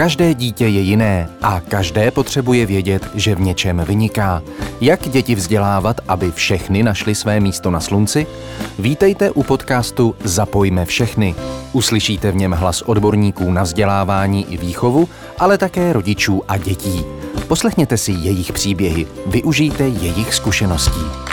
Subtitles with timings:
[0.00, 4.42] Každé dítě je jiné a každé potřebuje vědět, že v něčem vyniká.
[4.80, 8.26] Jak děti vzdělávat, aby všechny našly své místo na slunci?
[8.78, 11.34] Vítejte u podcastu Zapojme všechny.
[11.72, 15.08] Uslyšíte v něm hlas odborníků na vzdělávání i výchovu,
[15.38, 17.04] ale také rodičů a dětí.
[17.48, 21.29] Poslechněte si jejich příběhy, využijte jejich zkušeností.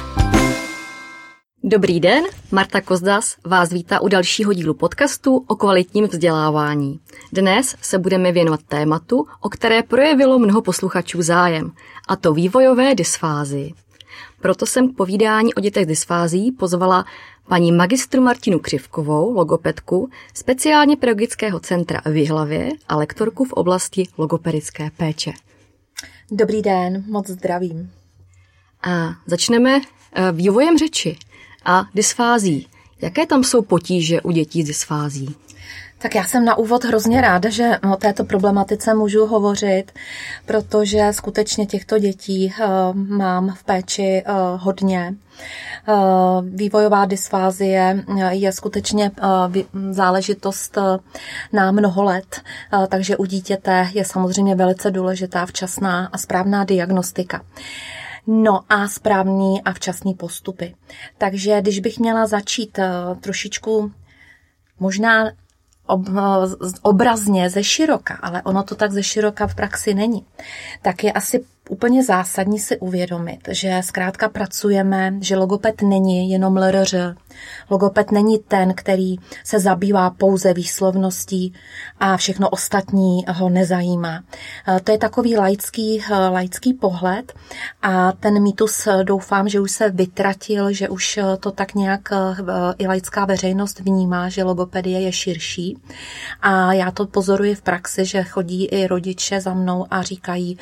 [1.69, 6.99] Dobrý den, Marta Kozdas vás vítá u dalšího dílu podcastu o kvalitním vzdělávání.
[7.33, 11.71] Dnes se budeme věnovat tématu, o které projevilo mnoho posluchačů zájem,
[12.07, 13.73] a to vývojové dysfázii.
[14.41, 17.05] Proto jsem k povídání o dětech dysfází pozvala
[17.47, 24.91] paní magistru Martinu Křivkovou, logopedku, speciálně pedagogického centra v Jihlavě a lektorku v oblasti logopedické
[24.97, 25.33] péče.
[26.31, 27.91] Dobrý den, moc zdravím.
[28.83, 29.81] A začneme
[30.13, 31.17] eh, vývojem řeči
[31.67, 32.67] a dysfází.
[33.01, 35.35] Jaké tam jsou potíže u dětí s dysfází?
[35.99, 39.91] Tak já jsem na úvod hrozně ráda, že o této problematice můžu hovořit,
[40.45, 45.15] protože skutečně těchto dětí uh, mám v péči uh, hodně.
[45.87, 45.95] Uh,
[46.49, 49.11] vývojová dysfázie je skutečně
[49.91, 50.77] záležitost
[51.53, 52.41] na mnoho let,
[52.89, 57.41] takže u dítěte je samozřejmě velice důležitá včasná a správná diagnostika.
[58.27, 60.75] No a správný a včasný postupy.
[61.17, 63.91] Takže když bych měla začít eh, trošičku
[64.79, 65.31] možná
[65.85, 70.25] ob, eh, obrazně ze široka, ale ono to tak ze široka v praxi není,
[70.81, 76.95] tak je asi úplně zásadní si uvědomit, že zkrátka pracujeme, že logoped není jenom LRŘ.
[77.69, 81.53] Logoped není ten, který se zabývá pouze výslovností
[81.99, 84.23] a všechno ostatní ho nezajímá.
[84.67, 87.33] E, to je takový laický, e, laický pohled
[87.81, 92.09] a ten mýtus e, doufám, že už se vytratil, že už to tak nějak
[92.77, 95.77] i laická veřejnost vnímá, že logopedie je širší.
[96.41, 100.57] A já to pozoruji v praxi, že chodí i rodiče za mnou a říkají,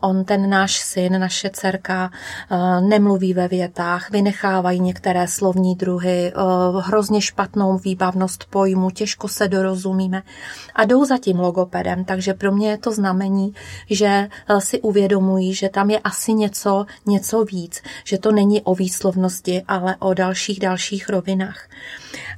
[0.00, 2.10] on ten náš syn, naše dcerka
[2.50, 6.40] eh, nemluví ve větách, vynechávají některé slovní druhy, eh,
[6.80, 10.22] hrozně špatnou výbavnost pojmu, těžko se dorozumíme
[10.74, 13.54] a jdou za tím logopedem, takže pro mě je to znamení,
[13.90, 18.74] že eh, si uvědomují, že tam je asi něco, něco víc, že to není o
[18.74, 21.68] výslovnosti, ale o dalších, dalších rovinách.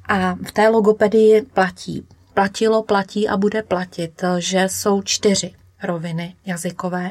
[0.08, 7.10] A v té logopedii platí, platilo, platí a bude platit, že jsou čtyři roviny jazykové.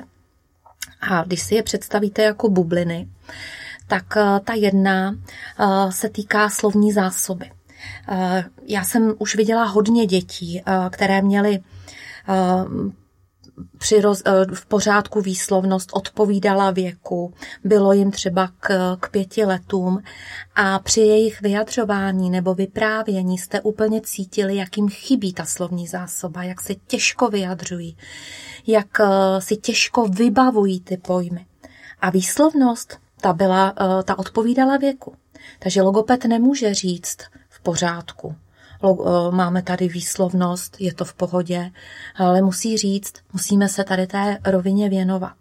[1.01, 3.07] A když si je představíte jako bubliny,
[3.89, 5.15] tak eh, ta jedna
[5.59, 7.51] eh, se týká slovní zásoby.
[8.09, 11.59] Eh, já jsem už viděla hodně dětí, které měly
[14.53, 17.33] v pořádku výslovnost odpovídala věku,
[17.63, 20.03] bylo jim třeba k, k pěti letům
[20.55, 26.43] a při jejich vyjadřování nebo vyprávění jste úplně cítili, jak jim chybí ta slovní zásoba,
[26.43, 27.97] jak se těžko vyjadřují,
[28.69, 29.05] jak eh,
[29.41, 31.45] si těžko vybavují ty pojmy.
[32.01, 35.15] A výslovnost, ta, byla, eh, ta odpovídala věku.
[35.59, 37.17] Takže logoped nemůže říct
[37.49, 38.87] v pořádku, eh,
[39.31, 41.71] máme tady výslovnost, je to v pohodě,
[42.15, 45.35] ale musí říct, musíme se tady té rovině věnovat.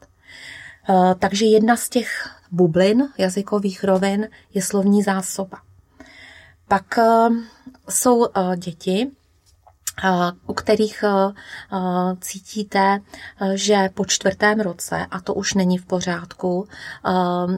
[1.18, 5.58] Takže jedna z těch bublin jazykových rovin je slovní zásoba.
[6.68, 6.98] Pak
[7.88, 9.10] jsou děti,
[10.46, 11.04] u kterých
[12.20, 13.00] cítíte,
[13.54, 16.68] že po čtvrtém roce, a to už není v pořádku,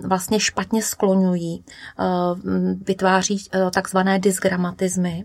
[0.05, 1.65] vlastně špatně skloňují,
[2.87, 5.25] vytváří takzvané dysgramatizmy.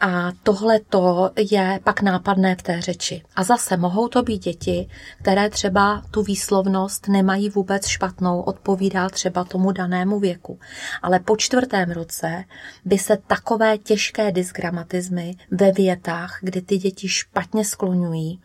[0.00, 3.22] A tohle to je pak nápadné v té řeči.
[3.36, 4.88] A zase mohou to být děti,
[5.22, 10.58] které třeba tu výslovnost nemají vůbec špatnou, odpovídá třeba tomu danému věku.
[11.02, 12.44] Ale po čtvrtém roce
[12.84, 18.42] by se takové těžké dysgramatizmy ve větách kdy ty děti špatně skloňují,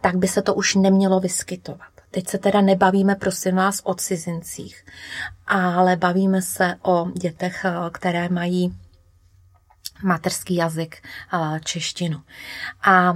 [0.00, 1.88] tak by se to už nemělo vyskytovat.
[2.10, 4.84] Teď se teda nebavíme, prosím vás, o cizincích,
[5.46, 8.74] ale bavíme se o dětech, které mají
[10.02, 11.02] materský jazyk
[11.64, 12.22] češtinu.
[12.82, 13.14] A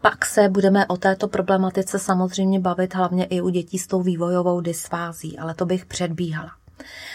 [0.00, 4.60] pak se budeme o této problematice samozřejmě bavit hlavně i u dětí s tou vývojovou
[4.60, 6.50] dysfází, ale to bych předbíhala.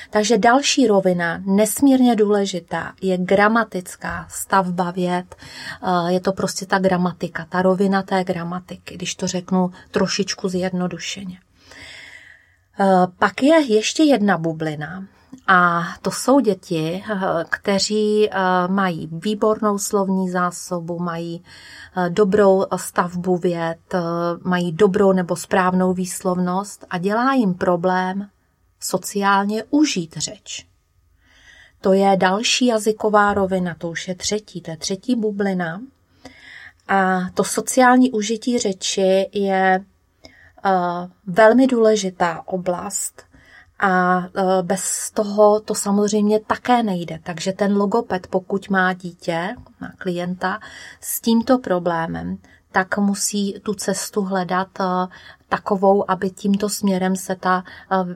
[0.10, 5.36] Takže další rovina, nesmírně důležitá, je gramatická stavba věd.
[5.36, 11.40] Eh, je to prostě ta gramatika, ta rovina té gramatiky, když to řeknu trošičku zjednodušeně.
[12.80, 15.06] Eh, pak je ještě jedna bublina,
[15.48, 17.18] a to jsou děti, eh,
[17.50, 18.30] kteří
[18.68, 21.44] mají výbornou slovní zásobu, mají
[22.10, 23.80] dobrou stavbu věd,
[24.44, 28.28] mají dobrou nebo správnou výslovnost a dělá jim problém
[28.82, 30.68] sociálně užít řeč.
[31.82, 35.82] To je další jazyková rovina, to už je třetí, to je třetí bublina.
[36.88, 39.86] A to sociální užití řeči je
[40.66, 40.72] uh,
[41.26, 43.24] velmi důležitá oblast
[43.80, 44.26] a uh,
[44.62, 47.20] bez toho to samozřejmě také nejde.
[47.24, 50.60] Takže ten logoped, pokud má dítě, má klienta
[51.02, 52.38] s tímto problémem,
[52.72, 54.86] tak musí tu cestu hledat uh,
[55.52, 57.64] takovou, aby tímto směrem se ta,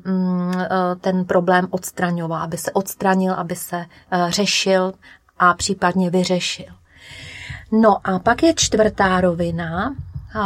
[0.06, 0.54] mm,
[1.02, 3.86] ten problém odstraňoval, aby se odstranil, aby se
[4.30, 4.94] řešil
[5.40, 6.74] a případně vyřešil.
[7.72, 9.96] No a pak je čtvrtá rovina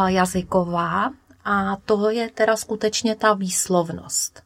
[0.07, 1.11] jazyková
[1.45, 4.43] a to je teda skutečně ta výslovnost.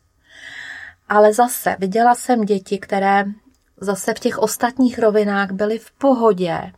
[1.10, 3.26] Ale zase viděla jsem děti, které
[3.78, 6.72] zase v těch ostatních rovinách byly v pohodě,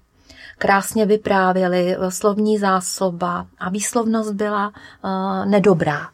[0.58, 6.10] krásně vyprávěly, slovní zásoba a výslovnost byla uh, nedobrá.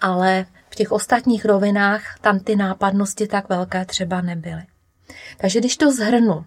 [0.00, 4.62] Ale v těch ostatních rovinách tam ty nápadnosti tak velké třeba nebyly.
[5.40, 6.44] Takže když to zhrnu,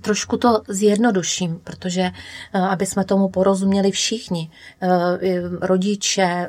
[0.00, 4.50] Trošku to zjednoduším, protože eh, aby jsme tomu porozuměli všichni,
[4.82, 4.88] eh,
[5.60, 6.48] rodiče, eh,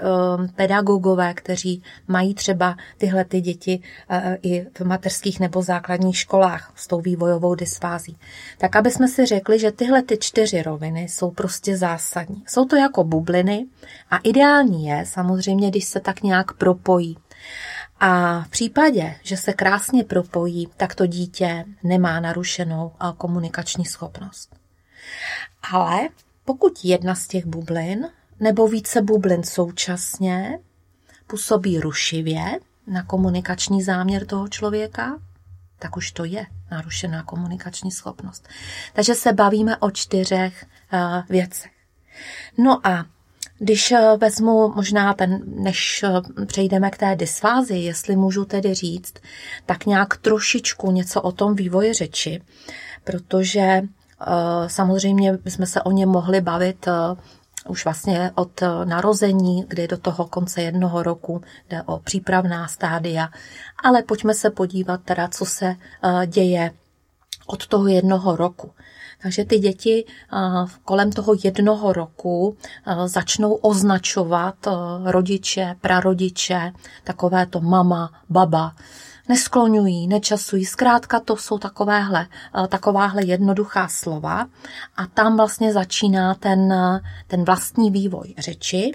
[0.55, 3.81] pedagogové, kteří mají třeba tyhle ty děti
[4.41, 8.17] i v mateřských nebo základních školách s tou vývojovou dysfází.
[8.57, 12.43] Tak aby jsme si řekli, že tyhle ty čtyři roviny jsou prostě zásadní.
[12.47, 13.65] Jsou to jako bubliny
[14.11, 17.17] a ideální je samozřejmě, když se tak nějak propojí.
[18.03, 24.55] A v případě, že se krásně propojí, tak to dítě nemá narušenou komunikační schopnost.
[25.71, 26.09] Ale
[26.45, 28.07] pokud jedna z těch bublin
[28.39, 30.59] nebo více bublin současně
[31.27, 35.19] působí rušivě na komunikační záměr toho člověka,
[35.79, 38.47] tak už to je narušená komunikační schopnost.
[38.93, 40.99] Takže se bavíme o čtyřech uh,
[41.29, 41.71] věcech.
[42.57, 43.05] No a
[43.63, 49.13] když eh, vezmu možná ten, než eh, přejdeme k té dysfázi, jestli můžu tedy říct,
[49.65, 52.41] tak nějak trošičku něco o tom vývoji řeči,
[53.03, 53.85] protože eh,
[54.67, 56.87] samozřejmě jsme se o něm mohli bavit
[57.67, 63.29] už vlastně od narození, kdy do toho konce jednoho roku jde o přípravná stádia,
[63.83, 65.75] ale pojďme se podívat teda, co se
[66.25, 66.71] děje
[67.47, 68.71] od toho jednoho roku.
[69.21, 70.05] Takže ty děti
[70.85, 72.57] kolem toho jednoho roku
[73.05, 74.55] začnou označovat
[75.03, 76.71] rodiče, prarodiče,
[77.03, 78.71] takové to mama, baba,
[79.29, 80.65] neskloňují, nečasují.
[80.65, 82.27] Zkrátka to jsou takovéhle,
[82.69, 84.45] takováhle jednoduchá slova
[84.97, 86.73] a tam vlastně začíná ten,
[87.27, 88.91] ten vlastní vývoj řeči.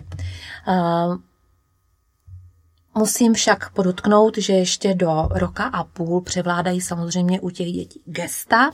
[2.99, 8.71] Musím však podotknout, že ještě do roka a půl převládají samozřejmě u těch dětí gesta,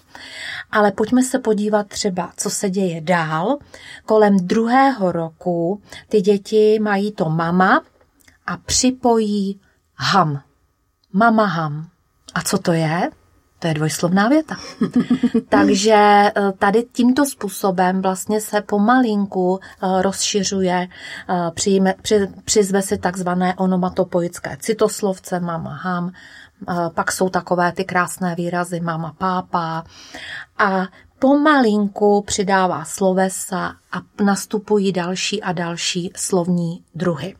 [0.70, 3.58] ale pojďme se podívat třeba, co se děje dál.
[4.06, 7.82] Kolem druhého roku ty děti mají to mama
[8.46, 9.60] a připojí
[9.94, 10.40] ham.
[11.12, 11.88] Mama ham.
[12.34, 13.10] A co to je?
[13.62, 14.56] To je dvojslovná věta.
[15.48, 20.88] Takže eh, tady tímto způsobem vlastně se pomalinku eh, rozšiřuje,
[21.28, 26.12] eh, přijme, při, přizve si takzvané onomatopoické citoslovce, mama ham,
[26.94, 29.84] pak jsou takové ty krásné výrazy mama pápa
[30.58, 30.86] a
[31.18, 37.34] pomalinku přidává slovesa a nastupují další a další slovní druhy.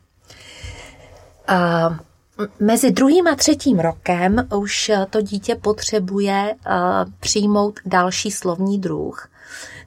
[2.59, 6.71] Mezi druhým a třetím rokem už to dítě potřebuje eh,
[7.19, 9.27] přijmout další slovní druh,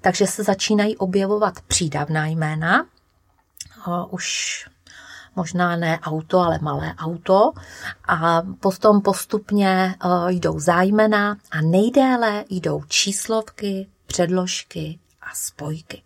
[0.01, 2.87] takže se začínají objevovat přídavná jména.
[3.89, 4.67] Eh, už
[5.37, 7.53] možná ne auto, ale malé auto.
[8.09, 16.06] A potom postupně eh, jdou zájmena a nejdéle jdou číslovky, předložky a spojky.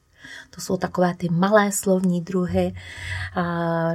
[0.51, 2.75] To jsou takové ty malé slovní druhy,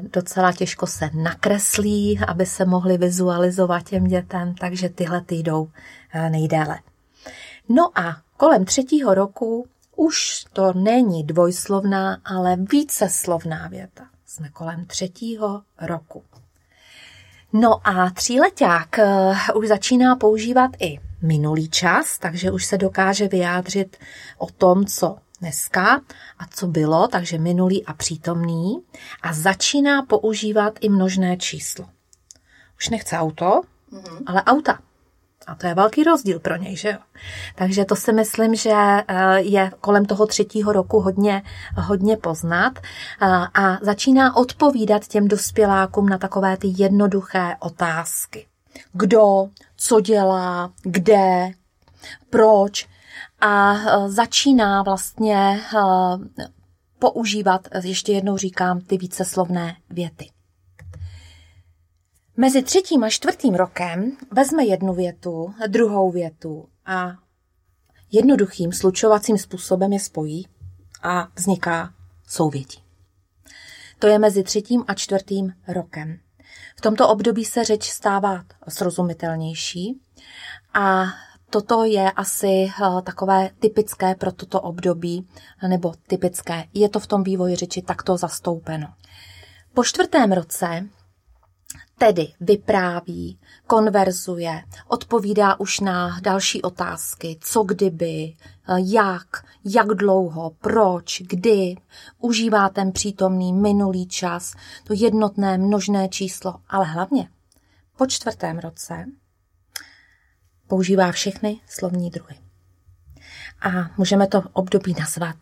[0.02, 5.70] docela těžko se nakreslí, aby se mohly vizualizovat těm dětem, takže tyhle ty jdou
[6.30, 6.80] nejdéle.
[7.70, 14.04] No a kolem třetího roku už to není dvojslovná, ale víceslovná věta.
[14.26, 16.24] Jsme kolem třetího roku.
[17.54, 19.00] No a tříleták
[19.56, 23.98] už začíná používat i minulý čas, takže už se dokáže vyjádřit
[24.38, 26.02] o tom, co dneska
[26.40, 28.80] a co bylo, takže minulý a přítomný
[29.22, 31.86] a začíná používat i množné číslo.
[32.78, 33.62] Už nechce auto,
[33.92, 34.24] mm-hmm.
[34.26, 34.80] ale auta.
[35.48, 36.98] A to je velký rozdíl pro něj, že jo?
[37.56, 41.42] Takže to si myslím, že eh, je kolem toho třetího roku hodně,
[41.78, 48.48] hodně poznat eh, a začíná odpovídat těm dospělákům na takové ty jednoduché otázky.
[48.94, 51.52] Kdo, co dělá, kde,
[52.30, 52.88] proč,
[53.40, 55.60] a e, začíná vlastně e,
[57.00, 60.30] používat, ještě jednou říkám, ty víceslovné věty.
[62.38, 67.12] Mezi třetím a čtvrtým rokem vezme jednu větu, druhou větu a
[68.12, 70.48] jednoduchým slučovacím způsobem je spojí.
[71.04, 71.94] a vzniká
[72.28, 72.80] souvětí.
[74.00, 76.20] To je mezi třetím a čtvrtým rokem.
[76.78, 80.02] V tomto období se řeč stává srozumitelnější
[80.74, 81.06] a
[81.50, 85.28] toto je asi eh, takové typické pro toto období,
[85.68, 86.64] nebo typické.
[86.74, 88.88] Je to v tom vývoji řeči takto zastoupeno.
[89.74, 90.90] Po čtvrtém roce
[91.98, 98.34] tedy vypráví, konverzuje, odpovídá už na další otázky, co kdyby,
[98.78, 99.28] jak,
[99.66, 101.76] jak dlouho, proč, kdy,
[102.20, 107.30] užívá ten přítomný minulý čas, to jednotné množné číslo, ale hlavně
[107.98, 109.06] po čtvrtém roce
[110.68, 112.36] používá všechny slovní druhy.
[113.62, 115.36] A můžeme to období nazvat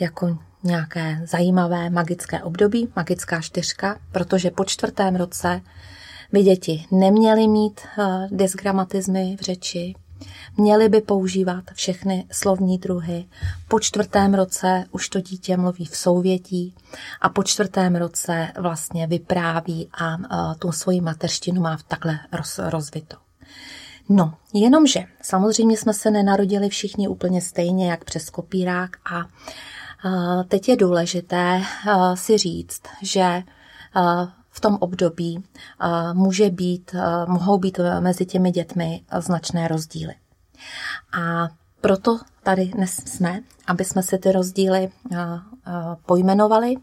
[0.00, 5.60] jako nějaké zajímavé magické období, magická čtyřka, protože po čtvrtém roce
[6.32, 9.94] by děti neměly mít uh, dysgramatizmy v řeči,
[10.56, 13.24] měly by používat všechny slovní druhy.
[13.68, 16.74] Po čtvrtém roce už to dítě mluví v souvětí
[17.20, 23.27] a po čtvrtém roce vlastně vypráví a uh, tu svoji mateřštinu má takhle roz, rozvitou.
[24.08, 29.26] No, jenomže samozřejmě jsme se nenarodili všichni úplně stejně, jak přes kopírák a
[30.48, 31.62] Teď je důležité
[32.14, 33.42] si říct, že
[34.50, 35.44] v tom období
[36.12, 36.94] může být,
[37.26, 40.14] mohou být mezi těmi dětmi značné rozdíly.
[41.20, 41.48] A
[41.80, 44.88] proto tady dnes jsme, aby jsme si ty rozdíly
[46.06, 46.74] pojmenovali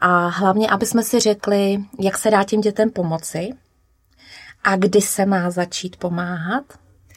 [0.00, 3.50] a hlavně, aby jsme si řekli, jak se dá těm dětem pomoci
[4.64, 6.64] a kdy se má začít pomáhat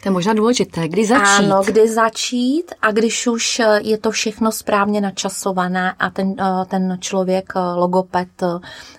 [0.04, 0.88] to je možná důležité.
[0.88, 1.26] Kdy začít?
[1.26, 6.66] Ano, kdy začít a když už eh, je to všechno správně načasované a ten, eh,
[6.66, 8.44] ten člověk, eh, logoped,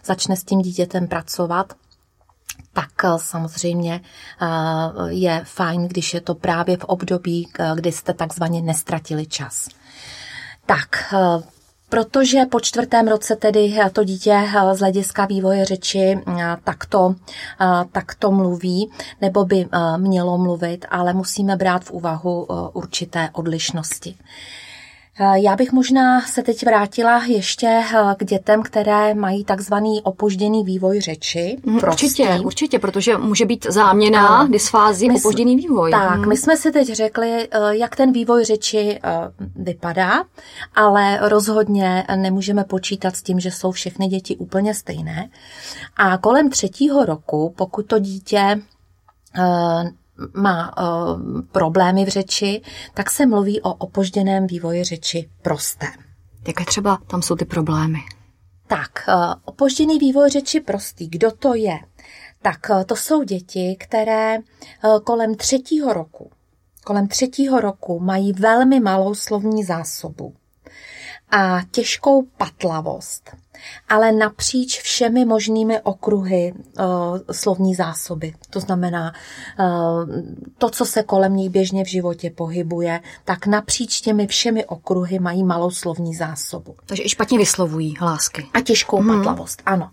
[0.04, 1.72] začne s tím dítětem pracovat,
[2.72, 4.00] tak samozřejmě
[5.08, 9.68] je fajn, když je to právě v období, kdy jste takzvaně nestratili čas.
[10.66, 11.14] Tak,
[11.94, 15.98] Protože po čtvrtém roce tedy to dítě eh, z hlediska vývoje řeči
[16.28, 17.14] eh, takto,
[17.60, 24.16] eh, takto mluví, nebo by mělo mluvit, ale musíme brát v úvahu určité odlišnosti.
[25.20, 30.64] Eh, já bych možná se teď vrátila ještě eh, k dětem, které mají takzvaný opožděný
[30.64, 31.56] vývoj řeči.
[31.64, 35.90] Mm, určitě, určitě, protože může být záměna, dysfází, opožděný vývoj.
[35.90, 36.28] Tak, hmm.
[36.28, 39.00] my jsme si teď řekli, eh, jak ten vývoj řeči
[39.56, 40.24] vypadá,
[40.74, 45.30] ale rozhodně nemůžeme počítat s tím, že jsou všechny děti úplně stejné.
[45.96, 48.60] A kolem třetího roku, pokud to dítě
[50.34, 52.62] má uh, problémy v řeči,
[52.94, 55.92] tak se mluví o opožděném vývoji řeči prostém.
[56.46, 57.98] Jaké třeba tam jsou ty problémy?
[58.66, 61.78] Tak, uh, opožděný vývoj řeči prostý, kdo to je?
[62.42, 64.38] Tak uh, to jsou děti, které
[65.04, 66.30] kolem třetího roku,
[66.84, 70.34] kolem třetího roku mají velmi malou slovní zásobu
[71.30, 73.36] a těžkou patlavost,
[73.88, 76.84] ale napříč všemi možnými okruhy uh,
[77.32, 78.34] slovní zásoby.
[78.50, 79.12] To znamená,
[79.58, 80.10] uh,
[80.58, 85.44] to, co se kolem nich běžně v životě pohybuje, tak napříč těmi všemi okruhy mají
[85.44, 86.74] malou slovní zásobu.
[86.86, 88.46] Takže i špatně vyslovují hlásky.
[88.54, 89.16] A těžkou hmm.
[89.16, 89.90] patlavost, ano.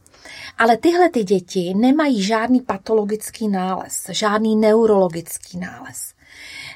[0.58, 6.14] Ale tyhle ty děti nemají žádný patologický nález, žádný neurologický nález.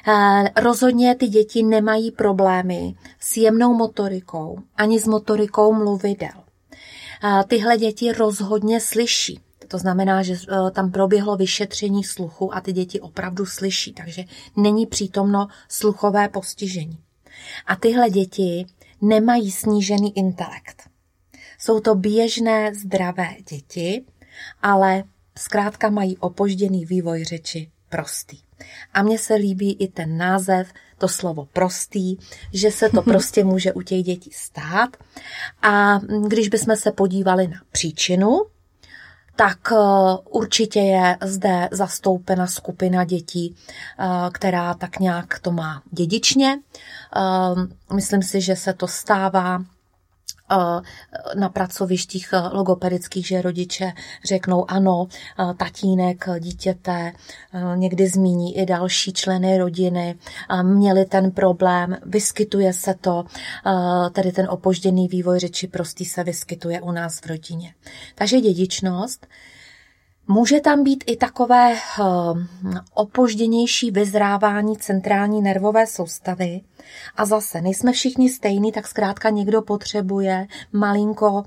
[0.08, 6.45] Eh, rozhodně ty děti nemají problémy s jemnou motorikou ani s motorikou mluvidel.
[7.48, 9.40] Tyhle děti rozhodně slyší.
[9.68, 14.24] To znamená, že eh, tam proběhlo vyšetření sluchu a ty děti opravdu slyší, takže
[14.56, 16.98] není přítomno sluchové postižení.
[17.66, 18.66] A tyhle děti
[19.00, 20.82] nemají snížený intelekt.
[21.58, 24.04] Jsou to běžné, zdravé děti,
[24.62, 25.04] ale
[25.38, 28.38] zkrátka mají opožděný vývoj řeči prostý.
[28.94, 32.16] A mně se líbí i ten název, to slovo prostý,
[32.52, 34.96] že se to prostě může u těch dětí stát.
[35.62, 38.40] A když bychom se podívali na příčinu,
[39.36, 39.76] tak eh,
[40.30, 43.54] určitě je zde zastoupena skupina dětí,
[43.98, 46.58] eh, která tak nějak to má dědičně.
[47.16, 49.64] Eh, myslím si, že se to stává
[51.34, 53.92] na pracovištích eh, logopedických, že rodiče
[54.24, 57.12] řeknou ano, eh, tatínek dítěte,
[57.74, 60.18] někdy zmíní i další členy rodiny,
[60.62, 63.24] měli ten problém, vyskytuje se to,
[64.12, 67.74] tedy ten opožděný vývoj řeči prostý se vyskytuje u nás v rodině.
[68.14, 69.26] Takže dědičnost
[70.28, 72.42] Může tam být i takové uh,
[72.94, 76.60] opožděnější vyzrávání centrální nervové soustavy.
[77.16, 81.44] A zase, nejsme všichni stejní, tak zkrátka někdo potřebuje malinko uh,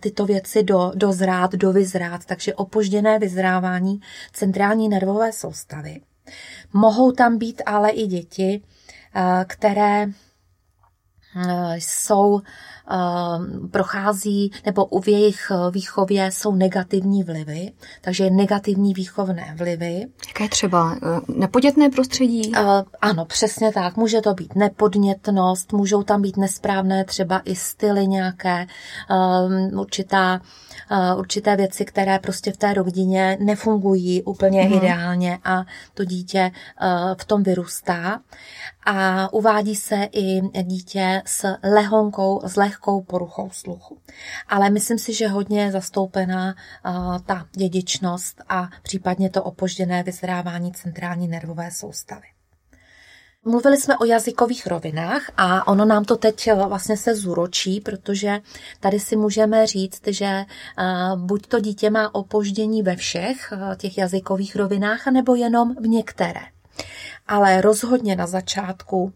[0.00, 4.00] tyto věci do, dozrát, dovyzrát, takže opožděné vyzrávání
[4.32, 6.00] centrální nervové soustavy.
[6.72, 8.62] Mohou tam být ale i děti,
[9.16, 10.06] uh, které
[11.74, 12.40] jsou
[13.70, 20.06] prochází, nebo v jejich výchově jsou negativní vlivy, takže negativní výchovné vlivy.
[20.28, 22.52] Jaké třeba eh, nepodnětné prostředí?
[22.52, 23.96] Uh, ano, přesně tak.
[23.96, 28.66] Může to být nepodnětnost, můžou tam být nesprávné třeba i styly nějaké,
[29.10, 30.40] um, určitá,
[31.16, 34.72] určité věci, které prostě v té rodině nefungují úplně mm.
[34.72, 35.64] ideálně a
[35.94, 36.50] to dítě
[36.82, 36.88] uh,
[37.20, 38.20] v tom vyrůstá.
[38.86, 43.98] A uvádí se i dítě s lehonkou, s lehkou poruchou sluchu.
[44.48, 46.54] Ale myslím si, že hodně je zastoupená
[46.86, 52.26] uh, ta dědičnost a případně to opožděné vyzrávání centrální nervové soustavy.
[53.44, 58.40] Mluvili jsme o jazykových rovinách a ono nám to teď eh, vlastně se zúročí, protože
[58.80, 60.44] tady si můžeme říct, že eh,
[61.16, 66.40] buď to dítě má opoždění ve všech těch jazykových rovinách, nebo jenom v některé.
[67.28, 69.12] Ale rozhodně na začátku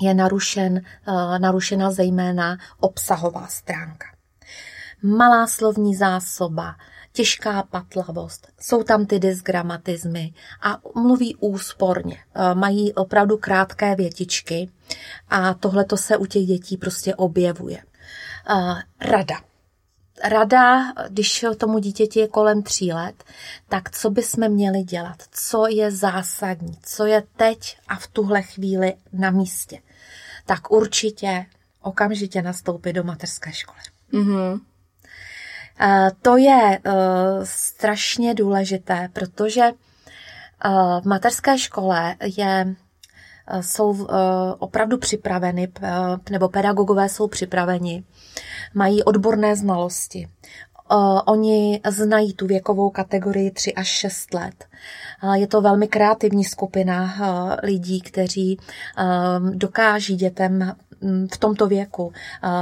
[0.00, 4.06] je narušen, eh, narušena zejména obsahová stránka.
[5.02, 6.74] Malá slovní zásoba,
[7.16, 10.32] těžká patlavost, jsou tam ty dysgramatizmy
[10.62, 12.18] a mluví úsporně.
[12.34, 14.70] Eh, mají opravdu krátké větičky
[15.28, 17.82] a tohle to se u těch dětí prostě objevuje.
[18.50, 19.36] Eh, rada
[20.24, 23.24] rada, když tomu dítěti je kolem tří let,
[23.68, 25.16] tak co bychom měli dělat?
[25.30, 26.78] Co je zásadní?
[26.82, 29.80] Co je teď a v tuhle chvíli na místě?
[30.46, 31.46] Tak určitě
[31.80, 33.78] okamžitě nastoupit do mateřské školy.
[34.12, 34.60] Mm-hmm.
[36.22, 36.92] To je uh,
[37.44, 42.74] strašně důležité, protože uh, v mateřské škole je
[43.60, 44.06] jsou
[44.58, 45.68] opravdu připraveny,
[46.30, 48.04] nebo pedagogové jsou připraveni
[48.74, 50.28] mají odborné znalosti.
[51.26, 54.64] Oni znají tu věkovou kategorii 3 až 6 let.
[55.34, 57.16] Je to velmi kreativní skupina
[57.62, 58.58] lidí, kteří
[59.54, 60.72] dokáží dětem
[61.34, 62.12] v tomto věku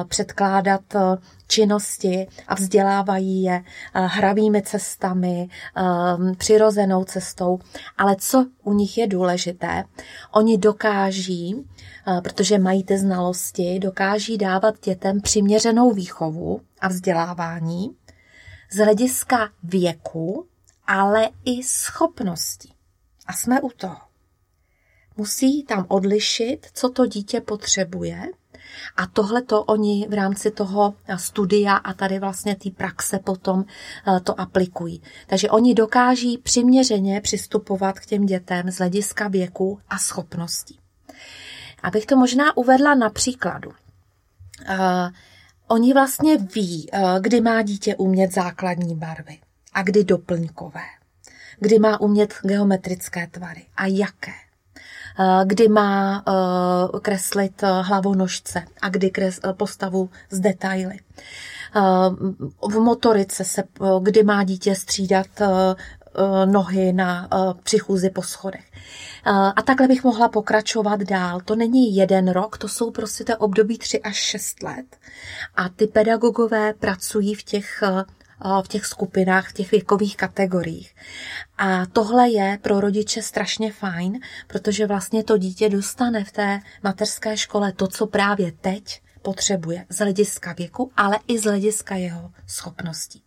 [0.09, 0.81] předkládat
[1.47, 5.49] činnosti a vzdělávají je hravými cestami,
[6.39, 7.59] přirozenou cestou.
[7.99, 9.85] Ale co u nich je důležité,
[10.33, 11.69] oni dokáží,
[12.25, 17.97] protože mají ty znalosti, dokáží dávat dětem přiměřenou výchovu a vzdělávání
[18.73, 20.47] z hlediska věku,
[20.87, 22.75] ale i schopností.
[23.27, 23.97] A jsme u toho.
[25.17, 28.23] Musí tam odlišit, co to dítě potřebuje,
[28.97, 33.65] a tohle to oni v rámci toho studia a tady vlastně té praxe potom
[34.17, 35.03] eh, to aplikují.
[35.27, 40.79] Takže oni dokáží přiměřeně přistupovat k těm dětem z hlediska věku a schopností.
[41.83, 43.71] Abych to možná uvedla na příkladu.
[43.71, 44.77] Uh,
[45.69, 49.39] oni vlastně ví, kdy má dítě umět základní barvy
[49.73, 50.85] a kdy doplňkové.
[51.61, 54.33] Kdy má umět geometrické tvary a jaké.
[55.19, 60.99] Uh, kdy má uh, kreslit hlavonožce a kdy kres, postavu z detaily.
[62.69, 63.63] V motorice se,
[64.03, 65.27] kdy má dítě střídat
[66.45, 67.29] nohy na
[67.63, 68.65] přichůzi po schodech.
[69.57, 71.41] A takhle bych mohla pokračovat dál.
[71.41, 74.97] To není jeden rok, to jsou prostě to období 3 až 6 let.
[75.57, 77.83] A ty pedagogové pracují v těch
[78.63, 80.95] v těch skupinách, v těch věkových kategoriích.
[81.59, 87.37] A tohle je pro rodiče strašně fajn, protože vlastně to dítě dostane v té mateřské
[87.37, 93.23] škole to, co právě teď potřebuje z hlediska věku, ale i z hlediska jeho schopností.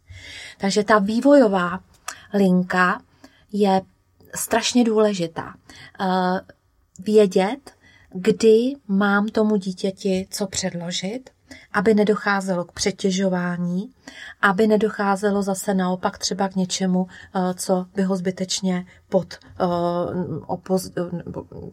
[0.58, 1.80] Takže ta vývojová
[2.34, 3.02] linka
[3.52, 3.82] je
[4.36, 5.54] strašně důležitá.
[7.00, 7.72] Vědět,
[8.14, 11.30] kdy mám tomu dítěti co předložit,
[11.74, 13.94] aby nedocházelo k přetěžování,
[14.42, 19.66] aby nedocházelo zase naopak třeba k něčemu, eh, co by ho zbytečně pod, eh,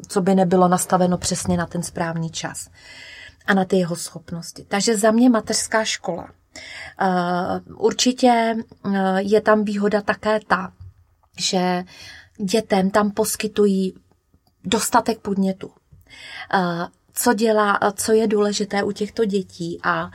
[0.08, 2.70] co by nebylo nastaveno přesně na ten správný čas
[3.46, 4.64] a na ty jeho schopnosti.
[4.68, 6.28] Takže za mě mateřská škola.
[7.76, 8.54] Určitě
[9.18, 10.72] je tam výhoda také ta,
[11.38, 11.84] že
[12.38, 13.94] dětem tam poskytují
[14.64, 15.70] dostatek podnětu
[17.14, 20.10] co dělá, co je důležité u těchto dětí a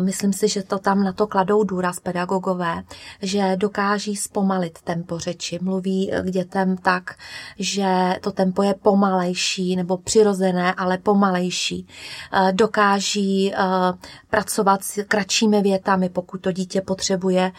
[0.00, 2.82] myslím si, že to tam na to kladou důraz pedagogové,
[3.22, 7.14] že dokáží zpomalit tempo řeči, mluví k dětem tak,
[7.58, 11.86] že to tempo je pomalejší nebo přirozené, ale pomalejší.
[12.32, 13.98] Uh, dokáží uh,
[14.30, 17.52] pracovat s kratšími větami, pokud to dítě potřebuje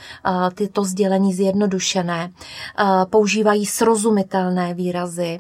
[0.56, 2.32] tyto sdělení zjednodušené.
[3.10, 5.40] Používají srozumitelné výrazy,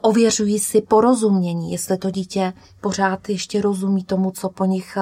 [0.00, 2.47] ověřují si porozumění, jestli to dítě
[2.80, 4.98] pořád ještě rozumí tomu, co po, nich,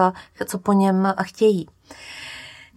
[0.46, 1.66] co po něm chtějí.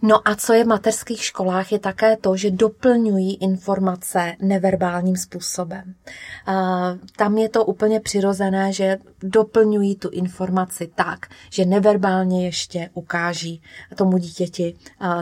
[0.02, 5.94] No a co je v mateřských školách, je také to, že doplňují informace neverbálním způsobem.
[7.16, 13.62] Tam je to úplně přirozené, že doplňují tu informaci tak, že neverbálně ještě ukáží
[13.94, 14.76] tomu dítěti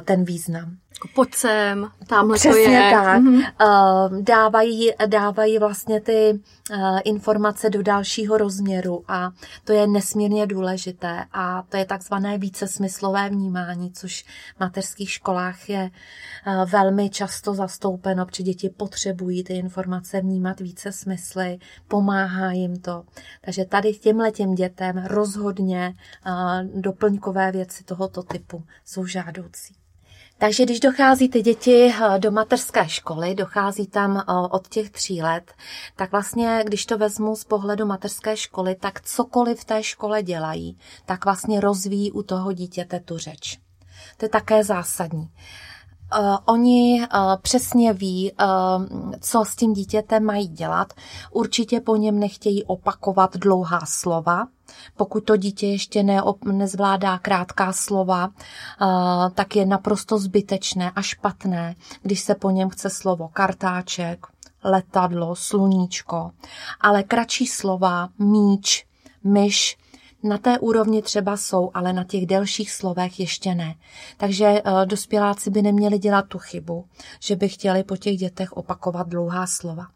[0.04, 0.76] ten význam.
[0.98, 2.90] Jako pojď sem, tamhle Přesně to je.
[2.92, 3.22] tak.
[3.22, 4.22] Mm-hmm.
[4.22, 6.40] Dávají, dávají vlastně ty
[6.72, 9.30] eh, informace do dalšího rozměru a
[9.64, 14.22] to je nesmírně důležité a to je takzvané vícesmyslové vnímání, což
[14.56, 15.90] v mateřských školách je
[16.46, 21.58] eh, velmi často zastoupeno, protože děti potřebují ty informace vnímat více smysly,
[21.88, 23.04] pomáhá jim to.
[23.40, 25.94] Takže tady těmhle těm dětem rozhodně
[26.74, 29.74] doplňkové věci tohoto typu jsou žádoucí.
[30.40, 35.22] Takže když dochází ty děti eh, do mateřské školy, dochází tam eh, od těch tří
[35.22, 35.52] let,
[35.96, 40.78] tak vlastně, když to vezmu z pohledu mateřské školy, tak cokoliv v té škole dělají,
[41.06, 43.58] tak vlastně rozvíjí u toho dítěte tu řeč.
[44.16, 45.30] To je také zásadní.
[46.18, 50.92] Uh, oni uh, přesně ví, uh, co s tím dítětem mají dělat.
[51.32, 54.46] Určitě po něm nechtějí opakovat dlouhá slova,
[54.96, 58.28] pokud to dítě ještě ne, nezvládá krátká slova,
[59.34, 64.26] tak je naprosto zbytečné a špatné, když se po něm chce slovo kartáček,
[64.64, 66.30] letadlo, sluníčko,
[66.80, 68.86] ale kratší slova, míč,
[69.24, 69.76] myš,
[70.22, 73.74] na té úrovni třeba jsou, ale na těch delších slovech ještě ne.
[74.16, 76.84] Takže eh, dospěláci by neměli dělat tu chybu,
[77.20, 79.86] že by chtěli po těch dětech opakovat dlouhá slova.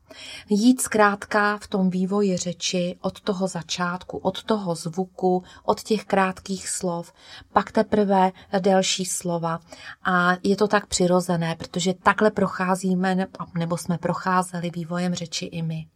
[0.48, 6.68] Jít zkrátka v tom vývoji řeči od toho začátku, od toho zvuku, od těch krátkých
[6.68, 7.12] slov,
[7.52, 9.61] pak teprve delší slova.
[10.04, 13.26] A je to tak přirozené, protože takhle procházíme,
[13.58, 15.87] nebo jsme procházeli vývojem řeči i my.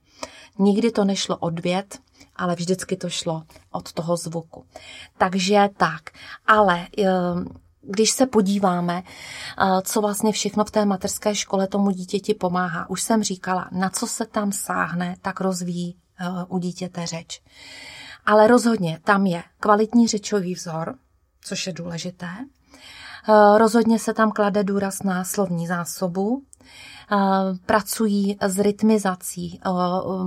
[0.59, 1.99] Nikdy to nešlo od věd,
[2.37, 4.67] ale vždycky to šlo od toho zvuku.
[5.19, 6.11] Takže tak,
[6.47, 7.47] ale ehm,
[7.83, 13.03] když se podíváme, eh, co vlastně všechno v té mateřské škole tomu dítěti pomáhá, už
[13.03, 17.43] jsem říkala, na co se tam sáhne, tak rozvíjí eh, u dítěte řeč.
[18.27, 20.95] Ale rozhodně tam je kvalitní řečový vzor,
[21.41, 22.29] což je důležité.
[22.29, 26.43] Eh, rozhodně se tam klade důraz na slovní zásobu,
[27.67, 29.61] pracují s rytmizací,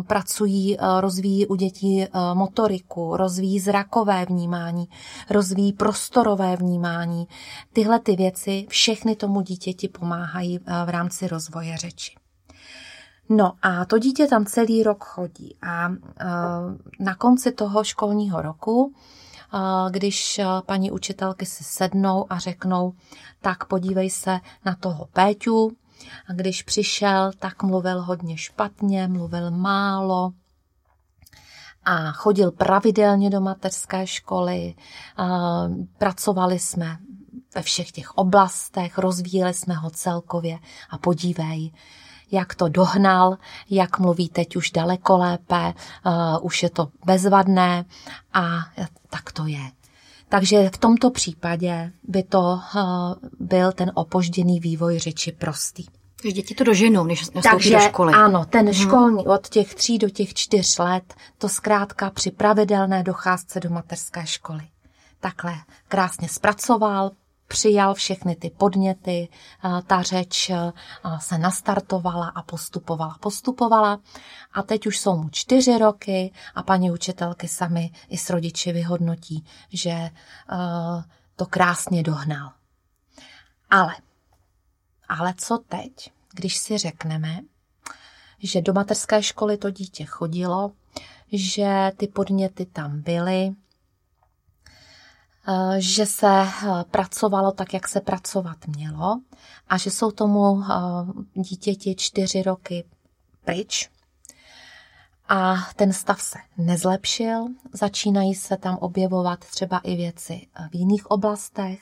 [0.07, 4.89] pracují, rozvíjí u dětí motoriku, rozvíjí zrakové vnímání,
[5.29, 7.27] rozvíjí prostorové vnímání.
[7.73, 12.15] Tyhle ty věci všechny tomu dítěti pomáhají v rámci rozvoje řeči.
[13.29, 15.89] No a to dítě tam celý rok chodí a
[16.99, 18.93] na konci toho školního roku
[19.91, 22.93] když paní učitelky si sednou a řeknou,
[23.41, 25.71] tak podívej se na toho Péťu,
[26.29, 30.31] a když přišel, tak mluvil hodně špatně, mluvil málo
[31.83, 34.75] a chodil pravidelně do mateřské školy.
[35.97, 36.97] Pracovali jsme
[37.55, 40.59] ve všech těch oblastech, rozvíjeli jsme ho celkově
[40.89, 41.71] a podívej,
[42.31, 43.37] jak to dohnal,
[43.69, 45.73] jak mluví teď už daleko lépe,
[46.05, 47.85] uh, už je to bezvadné
[48.33, 48.59] a
[49.09, 49.71] tak to je.
[50.29, 52.59] Takže v tomto případě by to uh,
[53.39, 55.85] byl ten opožděný vývoj řeči prostý.
[56.21, 58.13] Takže děti to doženou, než nastoupí Takže, do školy.
[58.13, 58.73] ano, ten hmm.
[58.73, 64.27] školní od těch tří do těch čtyř let, to zkrátka při pravidelné docházce do mateřské
[64.27, 64.61] školy.
[65.19, 65.53] Takhle
[65.87, 67.11] krásně zpracoval,
[67.49, 69.29] přijal všechny ty podněty,
[69.87, 70.51] ta řeč
[71.19, 73.99] se nastartovala a postupovala, postupovala.
[74.53, 79.45] A teď už jsou mu čtyři roky a paní učitelky sami i s rodiči vyhodnotí,
[79.73, 80.09] že
[81.35, 82.51] to krásně dohnal.
[83.69, 83.95] Ale
[85.09, 87.39] ale co teď, když si řekneme,
[88.39, 90.71] že do mateřské školy to dítě chodilo,
[91.31, 93.53] že ty podněty tam byly, eh,
[95.77, 99.21] že se eh, pracovalo tak, jak se pracovat mělo
[99.67, 100.65] a že jsou tomu eh,
[101.33, 102.85] dítěti čtyři roky
[103.45, 103.89] pryč.
[105.29, 111.81] A ten stav se nezlepšil, začínají se tam objevovat třeba i věci v jiných oblastech,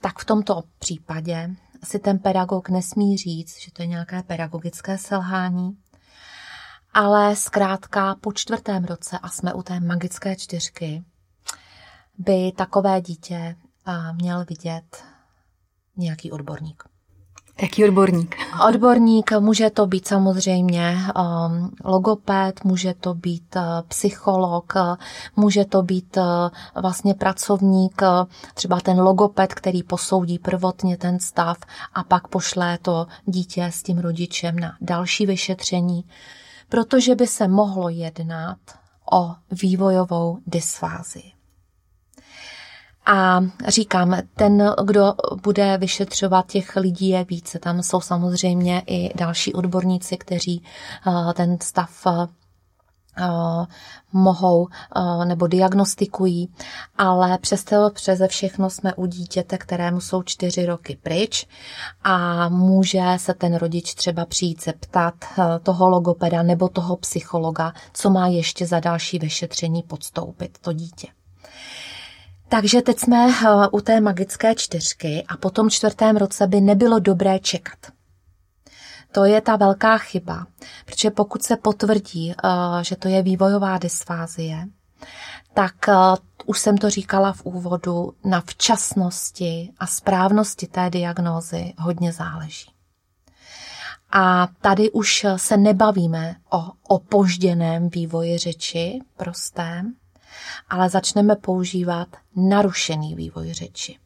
[0.00, 1.50] tak v tomto případě
[1.84, 5.78] si ten pedagog nesmí říct, že to je nějaké pedagogické selhání,
[6.94, 11.04] ale zkrátka po čtvrtém roce, a jsme u té magické čtyřky,
[12.18, 13.56] by takové dítě
[14.12, 15.04] měl vidět
[15.96, 16.82] nějaký odborník.
[17.62, 18.36] Jaký odborník?
[18.68, 24.74] Odborník může to být samozřejmě um, logoped, může to být uh, psycholog,
[25.36, 28.08] může to být uh, vlastně pracovník, uh,
[28.54, 31.56] třeba ten logoped, který posoudí prvotně ten stav
[31.94, 36.04] a pak pošle to dítě s tím rodičem na další vyšetření,
[36.68, 38.58] protože by se mohlo jednat
[39.12, 41.37] o vývojovou dysfázii.
[43.10, 47.58] A říkám, ten, kdo bude vyšetřovat těch lidí je více.
[47.58, 50.62] Tam jsou samozřejmě i další odborníci, kteří
[51.34, 52.06] ten stav
[54.12, 54.68] mohou
[55.24, 56.48] nebo diagnostikují,
[56.98, 61.46] ale přesto přeze všechno jsme u dítěte, kterému jsou čtyři roky pryč
[62.02, 65.14] a může se ten rodič třeba přijít se ptat
[65.62, 71.08] toho logopeda nebo toho psychologa, co má ještě za další vyšetření podstoupit to dítě.
[72.48, 73.28] Takže teď jsme
[73.72, 77.78] u té magické čtyřky a po tom čtvrtém roce by nebylo dobré čekat.
[79.12, 80.46] To je ta velká chyba,
[80.84, 82.48] protože pokud se potvrdí, eh,
[82.84, 84.66] že to je vývojová dysfázie,
[85.54, 85.94] tak eh,
[86.46, 92.70] už jsem to říkala v úvodu, na včasnosti a správnosti té diagnózy hodně záleží.
[94.12, 99.94] A tady už se nebavíme o opožděném vývoji řeči, prostém,
[100.68, 103.98] ale začneme používat narušený vývoj řeči.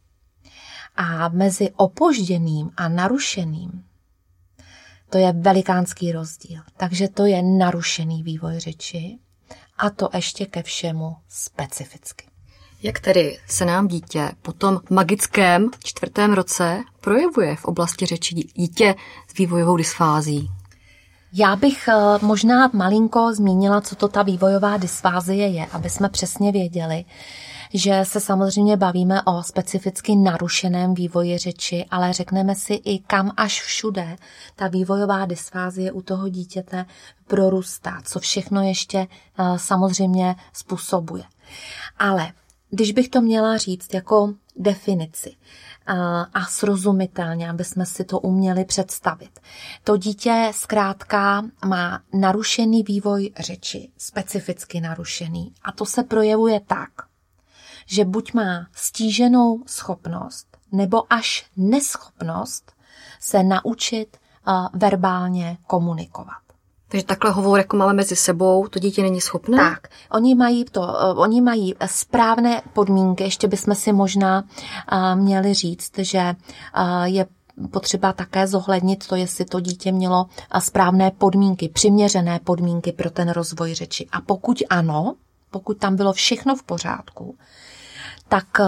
[0.96, 3.84] A mezi opožděným a narušeným
[5.10, 6.60] to je velikánský rozdíl.
[6.76, 9.18] Takže to je narušený vývoj řeči
[9.78, 12.26] a to ještě ke všemu specificky.
[12.82, 18.94] Jak tedy se nám dítě po tom magickém čtvrtém roce projevuje v oblasti řeči dítě
[19.28, 20.50] s vývojovou dysfází?
[21.34, 26.52] Já bych eh, možná malinko zmínila, co to ta vývojová dysfázie je, aby jsme přesně
[26.52, 27.04] věděli,
[27.74, 33.62] že se samozřejmě bavíme o specificky narušeném vývoji řeči, ale řekneme si i kam až
[33.62, 34.16] všude
[34.56, 36.86] ta vývojová dysfázie u toho dítěte
[37.26, 41.24] prorůstá, co všechno ještě eh, samozřejmě způsobuje.
[41.98, 42.32] Ale
[42.70, 45.36] když bych to měla říct jako definici
[45.86, 45.94] eh,
[46.34, 49.40] a srozumitelně, aby jsme si to uměli představit.
[49.84, 55.54] To dítě zkrátka má narušený vývoj řeči, specificky narušený.
[55.62, 56.90] A to se projevuje tak,
[57.86, 62.72] že buď má stíženou schopnost nebo až neschopnost
[63.20, 66.42] se naučit uh, verbálně komunikovat.
[66.92, 69.56] Takže takhle hovor, jako máme mezi sebou, to dítě není schopné?
[69.56, 75.54] Tak, oni mají, to, uh, oni mají správné podmínky, ještě bychom si možná uh, měli
[75.54, 76.34] říct, že
[77.04, 77.26] je
[77.70, 80.26] potřeba také zohlednit to, jestli to dítě mělo
[80.58, 84.06] správné podmínky, přiměřené podmínky pro ten rozvoj řeči.
[84.12, 85.14] A pokud ano,
[85.50, 87.36] pokud tam bylo všechno v pořádku,
[88.28, 88.64] tak eh,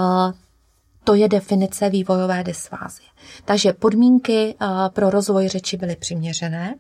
[1.05, 3.09] to je definice vývojové dysfázie.
[3.45, 6.75] Takže podmínky eh, pro rozvoj řeči byly přiměřené,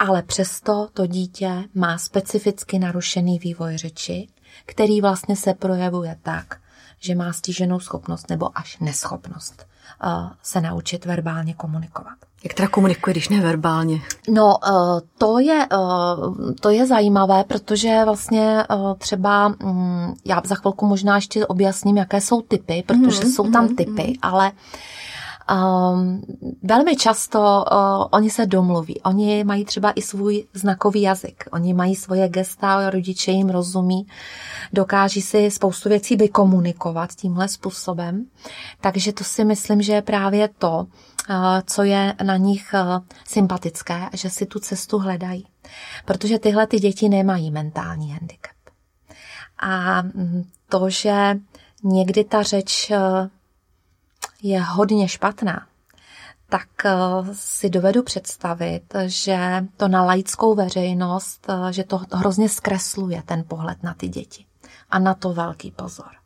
[0.00, 4.28] ale přesto to dítě má specificky narušený vývoj řeči,
[4.66, 6.56] který vlastně se projevuje tak,
[7.00, 9.66] že má stíženou schopnost nebo až neschopnost
[10.42, 12.14] se naučit verbálně komunikovat.
[12.44, 14.00] Jak teda komunikuje, když neverbálně?
[14.28, 14.70] No, e,
[15.18, 15.76] to je, e,
[16.60, 18.64] to je zajímavé, protože vlastně
[18.98, 23.64] třeba, mm, já za chvilku možná ještě objasním, jaké jsou typy, protože mm, jsou tam
[23.64, 24.14] mm, typy, mm.
[24.22, 24.52] ale
[25.50, 26.22] Um,
[26.62, 29.00] velmi často uh, oni se domluví.
[29.00, 31.44] Oni mají třeba i svůj znakový jazyk.
[31.52, 34.06] Oni mají svoje gesta, rodiče jim rozumí,
[34.72, 38.26] dokáží si spoustu věcí vykomunikovat tímhle způsobem.
[38.80, 40.86] Takže to si myslím, že je právě to,
[41.30, 41.36] uh,
[41.66, 45.46] co je na nich uh, sympatické, že si tu cestu hledají.
[46.04, 48.56] Protože tyhle ty děti nemají mentální handicap.
[49.58, 51.38] A mm, to, že
[51.84, 52.96] někdy ta řeč uh,
[54.42, 55.66] je hodně špatná,
[56.48, 56.94] tak eh,
[57.32, 63.82] si dovedu představit, že to na laickou veřejnost, eh, že to hrozně zkresluje ten pohled
[63.82, 64.44] na ty děti.
[64.90, 66.19] A na to velký pozor.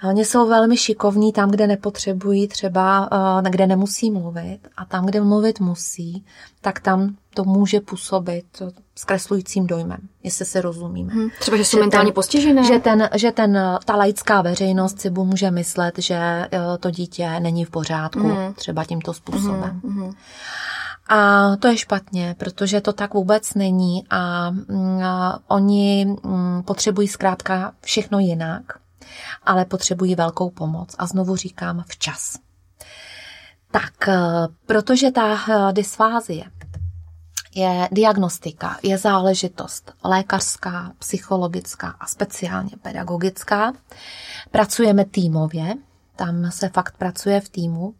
[0.00, 3.08] A oni jsou velmi šikovní tam, kde nepotřebují, třeba
[3.46, 6.24] eh, kde nemusí mluvit a tam, kde mluvit musí,
[6.60, 8.62] tak tam to může působit
[8.94, 11.12] zkreslujícím dojmem, jestli se rozumíme.
[11.12, 12.64] Hmm, třeba, že jsou že mentálně ten, postižené?
[12.64, 16.48] Že, ten, že ten, ta laická veřejnost si může myslet, že eh,
[16.80, 18.54] to dítě není v pořádku, hmm.
[18.54, 19.80] třeba tímto způsobem.
[19.84, 20.12] Hmm, hmm.
[21.08, 27.08] A to je špatně, protože to tak vůbec není a, mm, a oni mm, potřebují
[27.08, 28.62] zkrátka všechno jinak
[29.42, 30.94] ale potřebují velkou pomoc.
[30.98, 32.36] A znovu říkám včas.
[33.70, 34.18] Tak, eh,
[34.66, 36.44] protože ta eh, dysfázie
[37.54, 43.72] je diagnostika, je záležitost lékařská, psychologická a speciálně pedagogická.
[44.50, 45.74] Pracujeme týmově,
[46.20, 47.94] tam se fakt pracuje v týmu.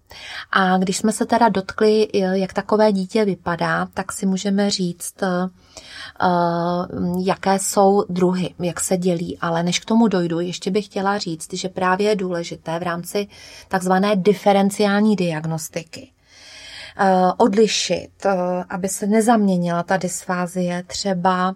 [0.53, 5.49] A když jsme se teda dotkli, jak takové dítě vypadá, tak si můžeme říct, eh,
[7.25, 9.39] jaké jsou druhy, jak se dělí.
[9.41, 13.29] Ale než k tomu dojdu, ještě bych chtěla říct, že právě je důležité v rámci
[13.69, 16.13] takzvané diferenciální diagnostiky
[16.97, 18.35] eh, odlišit, eh,
[18.69, 21.55] aby se nezaměnila ta dysfázie třeba,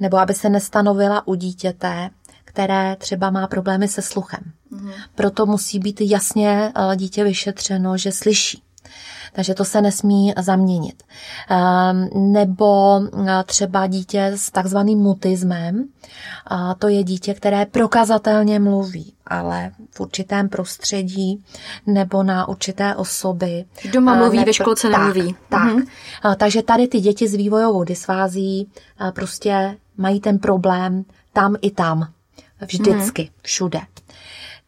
[0.00, 2.10] nebo aby se nestanovila u dítěte,
[2.44, 4.52] které třeba má problémy se sluchem
[5.14, 8.62] Proto musí být jasně eh, dítě vyšetřeno, že slyší.
[9.32, 11.02] Takže to se nesmí zaměnit.
[11.48, 15.84] Ehm, nebo eh, třeba dítě s takzvaným mutismem,
[16.78, 21.44] to je dítě, které prokazatelně mluví, ale v určitém prostředí
[21.86, 23.64] nebo na určité osoby.
[23.92, 25.36] Doma mluví, ne, ve školce tak, nemluví.
[25.48, 25.82] Tak, mhm.
[26.36, 28.68] takže tady ty děti s vývojovou dysfází
[29.14, 32.08] prostě mají ten problém tam i tam.
[32.60, 33.32] Vždycky, mhm.
[33.42, 33.80] všude.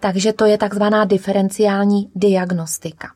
[0.01, 3.09] Takže to je takzvaná diferenciální diagnostika.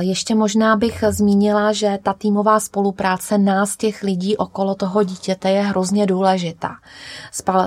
[0.00, 5.62] Ještě možná bych zmínila, že ta týmová spolupráce nás, těch lidí okolo toho dítěte, je
[5.62, 6.76] hrozně důležitá.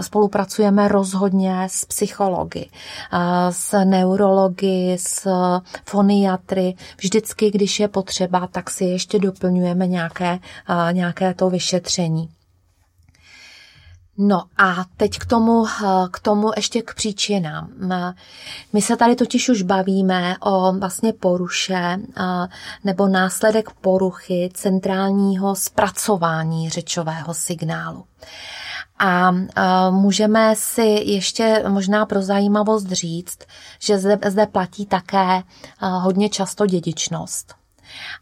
[0.01, 2.69] Spolupracujeme rozhodně s psychologi,
[3.49, 5.27] s neurologi, s
[5.85, 6.75] foniatry.
[6.97, 10.39] Vždycky, když je potřeba, tak si ještě doplňujeme nějaké,
[10.91, 12.29] nějaké to vyšetření.
[14.17, 17.69] No a teď k tomu, eh, k tomu ještě k příčinám.
[18.73, 22.23] My se tady totiž už bavíme o vlastně poruše eh,
[22.83, 28.05] nebo následek poruchy centrálního zpracování řečového signálu.
[28.99, 33.39] A eh, můžeme si ještě možná pro zajímavost říct,
[33.79, 35.43] že zde, zde platí také
[35.79, 37.62] hodně často dědičnost.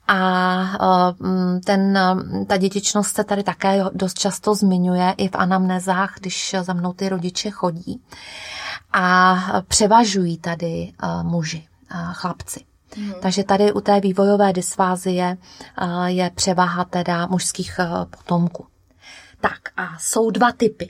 [0.07, 1.99] A mm, ten,
[2.47, 7.09] ta dětičnost se tady také dost často zmiňuje i v anamnezách, když za mnou ty
[7.09, 8.01] rodiče chodí.
[8.93, 9.35] A
[9.67, 10.93] převažují tady
[11.23, 11.67] muži,
[12.13, 12.65] chlapci.
[12.95, 13.13] Hmm.
[13.21, 15.37] Takže tady u té vývojové dysfázie
[16.05, 17.79] je převaha teda mužských
[18.17, 18.65] potomků.
[19.41, 20.87] Tak a jsou dva typy.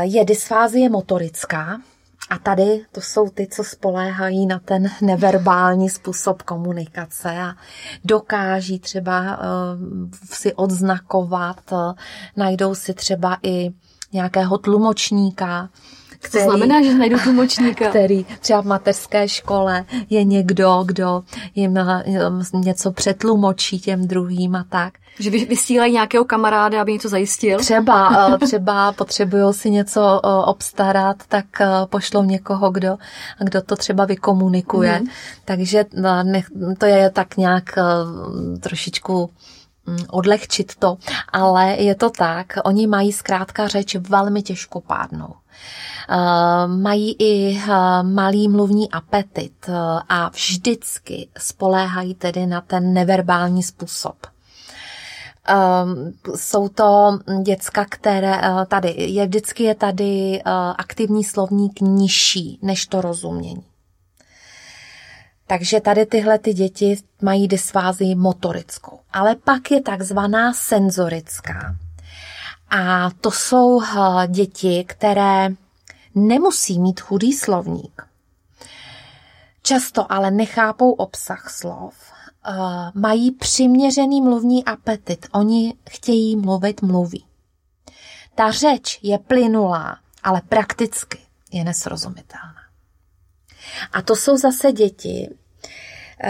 [0.00, 1.80] Je dysfázie motorická,
[2.30, 7.54] a tady to jsou ty, co spoléhají na ten neverbální způsob komunikace a
[8.04, 9.42] dokáží třeba uh,
[10.32, 11.78] si odznakovat, uh,
[12.36, 13.70] najdou si třeba i
[14.12, 15.68] nějakého tlumočníka,
[16.24, 17.88] který, to znamená, že najdu tlumočníka.
[17.88, 21.22] Který třeba v mateřské škole je někdo, kdo
[21.54, 22.04] jim eh,
[22.54, 24.94] něco přetlumočí těm druhým a tak.
[25.18, 27.58] Že vysílají nějakého kamaráda, aby něco zajistil?
[27.58, 31.44] Třeba, eh, třeba potřebují si něco eh, obstarat, tak
[31.90, 32.96] pošlou někoho, kdo,
[33.38, 35.00] kdo to třeba vykomunikuje.
[35.00, 35.06] Mm.
[35.44, 35.84] Takže
[36.78, 37.78] to je tak nějak
[38.60, 39.30] trošičku
[39.86, 40.96] mm, odlehčit to,
[41.32, 45.34] ale je to tak, oni mají zkrátka řeč velmi těžkopádnou.
[46.08, 49.72] Eh, mají i eh, malý mluvní apetit eh,
[50.08, 54.16] a vždycky spoléhají tedy na ten neverbální způsob.
[56.36, 60.42] Jsou to děcka, které tady, je vždycky je tady
[60.76, 63.64] aktivní slovník nižší než to rozumění.
[65.46, 68.98] Takže tady tyhle ty děti mají dysfázii motorickou.
[69.12, 71.76] Ale pak je takzvaná senzorická.
[72.70, 73.82] A to jsou
[74.28, 75.48] děti, které
[76.14, 78.02] nemusí mít chudý slovník.
[79.62, 81.94] Často ale nechápou obsah slov,
[82.94, 87.26] mají přiměřený mluvní apetit, oni chtějí mluvit, mluví.
[88.34, 91.18] Ta řeč je plynulá, ale prakticky
[91.52, 92.54] je nesrozumitelná.
[93.92, 95.34] A to jsou zase děti,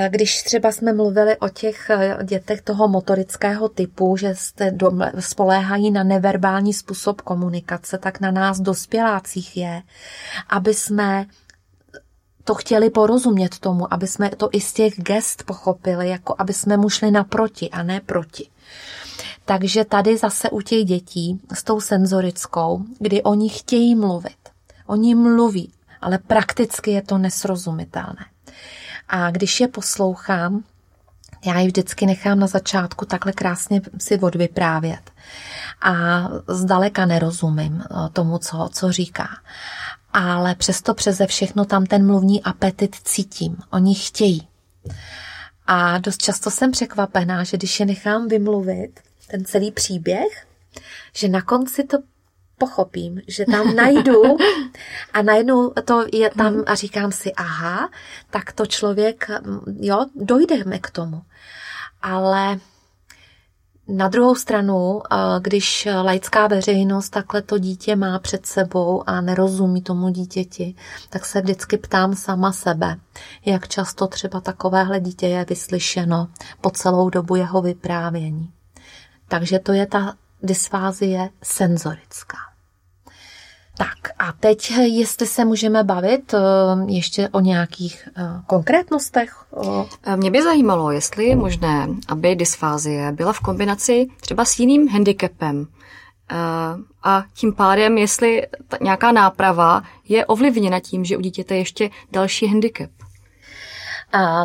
[0.09, 4.73] když třeba jsme mluvili o těch eh, dětech toho motorického typu, že jste
[5.19, 9.83] spoléhají na neverbální způsob komunikace, tak na nás dospělácích je,
[10.49, 11.27] aby jsme
[12.45, 16.77] to chtěli porozumět tomu, aby jsme to i z těch gest pochopili, jako aby jsme
[16.77, 18.51] mu šli naproti a ne proti.
[19.45, 24.37] Takže tady zase u těch dětí s tou senzorickou, kdy oni chtějí mluvit.
[24.87, 28.34] Oni mluví, ale prakticky je to nesrozumitelné.
[29.15, 30.65] A když je poslouchám,
[31.47, 35.11] já ji vždycky nechám na začátku takhle krásně si odvyprávět.
[35.83, 39.29] A zdaleka nerozumím eh, tomu, co, co říká.
[40.13, 43.57] Ale přesto přeze všechno tam ten mluvní apetit cítím.
[43.71, 44.49] Oni chtějí.
[45.67, 50.47] A dost často jsem překvapená, že když je nechám vymluvit, ten celý příběh,
[51.17, 51.99] že na konci to
[52.59, 54.23] pochopím, že tam najdu
[55.13, 57.89] a najednou to je tam a říkám si, aha,
[58.31, 59.31] tak to člověk,
[59.81, 61.23] jo, dojdeme k tomu.
[62.03, 62.59] Ale
[63.89, 65.03] na druhou stranu,
[65.41, 70.75] když laická veřejnost takhle to dítě má před sebou a nerozumí tomu dítěti,
[71.11, 72.97] tak se vždycky ptám sama sebe,
[73.45, 76.29] jak často třeba takovéhle dítě je vyslyšeno
[76.61, 78.51] po celou dobu jeho vyprávění.
[79.29, 80.15] Takže to je ta
[80.45, 82.37] dysfázie senzorická.
[83.79, 86.39] Tak a teď, jestli se můžeme bavit eh,
[86.87, 89.45] ještě o nějakých eh, konkrétnostech?
[90.07, 94.89] Eh, mě by zajímalo, jestli je možné, aby dysfázie byla v kombinaci třeba s jiným
[94.89, 95.67] handicapem,
[97.03, 98.43] a tím pádem, jestli
[98.81, 102.91] nějaká náprava je ovlivněna tím, že u dítěte ještě další handicap.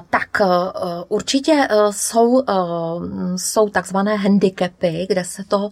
[0.09, 0.29] Tak
[1.07, 2.43] určitě jsou,
[3.35, 5.69] jsou takzvané handicapy, kde se to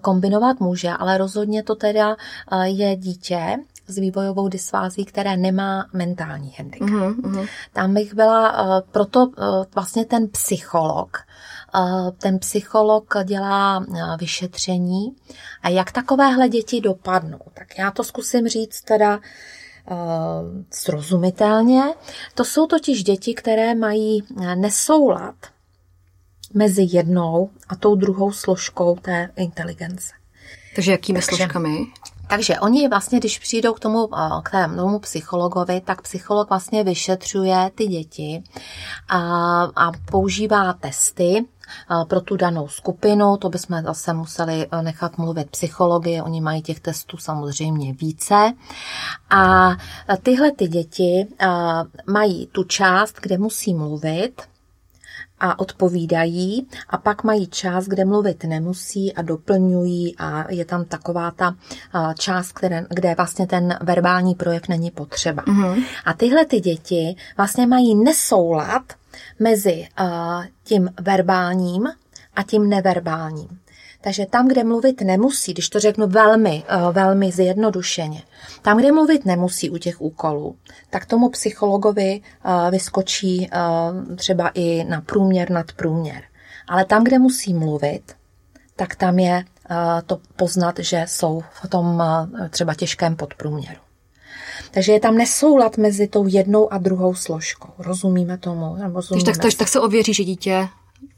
[0.00, 2.16] kombinovat může, ale rozhodně to teda
[2.64, 6.88] je dítě, s vývojovou dysfází, které nemá mentální handicap.
[6.88, 7.48] Mm-hmm.
[7.72, 8.54] Tam bych byla,
[8.90, 9.30] proto
[9.74, 11.18] vlastně ten psycholog,
[12.18, 13.84] ten psycholog dělá
[14.18, 15.16] vyšetření
[15.62, 17.40] a jak takovéhle děti dopadnou.
[17.54, 19.18] Tak já to zkusím říct teda
[20.70, 21.82] srozumitelně.
[22.34, 24.22] To jsou totiž děti, které mají
[24.54, 25.34] nesoulad
[26.54, 30.08] mezi jednou a tou druhou složkou té inteligence.
[30.74, 31.78] Takže jakými Takže, složkami?
[32.28, 34.08] Takže oni vlastně, když přijdou k tomu,
[34.42, 38.42] k tomu psychologovi, tak psycholog vlastně vyšetřuje ty děti
[39.08, 39.18] a,
[39.76, 41.44] a používá testy,
[42.08, 46.80] pro tu danou skupinu, to bychom zase museli e, nechat mluvit psychologi, oni mají těch
[46.80, 48.52] testů samozřejmě více.
[49.30, 49.70] A
[50.22, 51.26] tyhle ty děti
[52.06, 54.42] mají tu část, kde musí mluvit,
[55.40, 61.30] a odpovídají a pak mají část, kde mluvit nemusí a doplňují a je tam taková
[61.30, 61.54] ta
[62.18, 65.42] část, které, kde vlastně ten verbální projev není potřeba.
[65.42, 65.84] Mm-hmm.
[66.04, 68.82] A tyhle ty děti vlastně mají nesoulad
[69.38, 69.88] mezi
[70.64, 71.86] tím verbálním
[72.36, 73.48] a tím neverbálním.
[74.00, 78.22] Takže tam, kde mluvit nemusí, když to řeknu velmi, velmi zjednodušeně,
[78.62, 80.56] tam, kde mluvit nemusí u těch úkolů,
[80.90, 82.20] tak tomu psychologovi
[82.70, 83.50] vyskočí
[84.16, 86.22] třeba i na průměr, nad průměr.
[86.68, 88.12] Ale tam, kde musí mluvit,
[88.76, 89.44] tak tam je
[90.06, 92.02] to poznat, že jsou v tom
[92.50, 93.80] třeba těžkém podprůměru.
[94.70, 97.68] Takže je tam nesoulad mezi tou jednou a druhou složkou.
[97.78, 98.76] Rozumíme tomu?
[98.94, 100.68] Rozumíme takže tak, tak se ověří, že dítě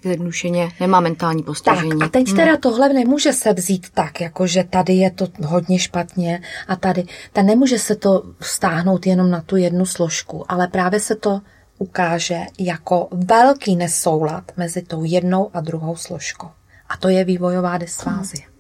[0.02, 1.98] zjednušeně nemá mentální postižení.
[1.98, 2.60] Tak a teď teda hmm.
[2.60, 7.04] tohle nemůže se vzít tak, jako že tady je to hodně špatně a tady.
[7.32, 11.40] Ta nemůže se to stáhnout jenom na tu jednu složku, ale právě se to
[11.78, 16.48] ukáže jako velký nesoulad mezi tou jednou a druhou složkou.
[16.88, 18.42] A to je vývojová dysfázie.
[18.46, 18.55] Hmm.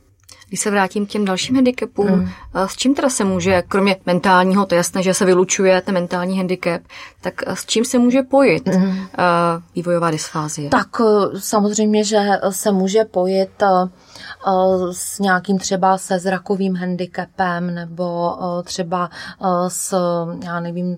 [0.48, 2.28] Když se vrátím k těm dalším handicapům, hmm.
[2.54, 6.36] s čím teda se může, kromě mentálního, to je jasné, že se vylučuje ten mentální
[6.36, 6.82] handicap,
[7.20, 9.06] tak s čím se může pojít hmm.
[9.74, 10.70] vývojová dysfázie?
[10.70, 10.88] Tak
[11.38, 12.18] samozřejmě, že
[12.50, 13.66] se může pojít e,
[14.92, 19.10] s nějakým třeba se zrakovým handicapem nebo třeba
[19.68, 19.94] s,
[20.44, 20.96] já nevím,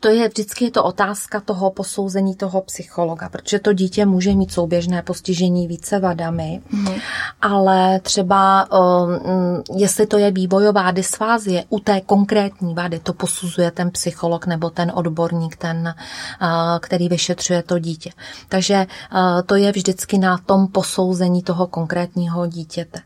[0.00, 4.52] to je vždycky je to otázka toho posouzení toho psychologa, protože to dítě může mít
[4.52, 6.88] souběžné postižení více vadami, mm.
[7.42, 13.90] ale třeba um, jestli to je vývojová dysfázie u té konkrétní vady, to posuzuje ten
[13.90, 15.94] psycholog nebo ten odborník, ten,
[16.42, 16.48] uh,
[16.80, 18.10] který vyšetřuje to dítě.
[18.48, 23.00] Takže uh, to je vždycky na tom posouzení toho konkrétního dítěte.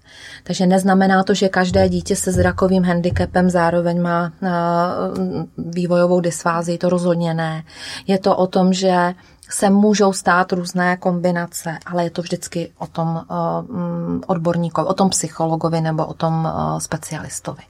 [0.45, 6.89] Takže neznamená to, že každé dítě se zrakovým handicapem zároveň má uh, vývojovou dysfázii, to
[6.89, 7.65] rozhodně ne.
[8.07, 9.15] Je to o tom, že
[9.51, 15.11] se můžou stát různé kombinace, ale je to vždycky o tom uh, odborníkovi, o tom
[15.11, 17.63] psychologovi nebo o tom uh, specialistovi.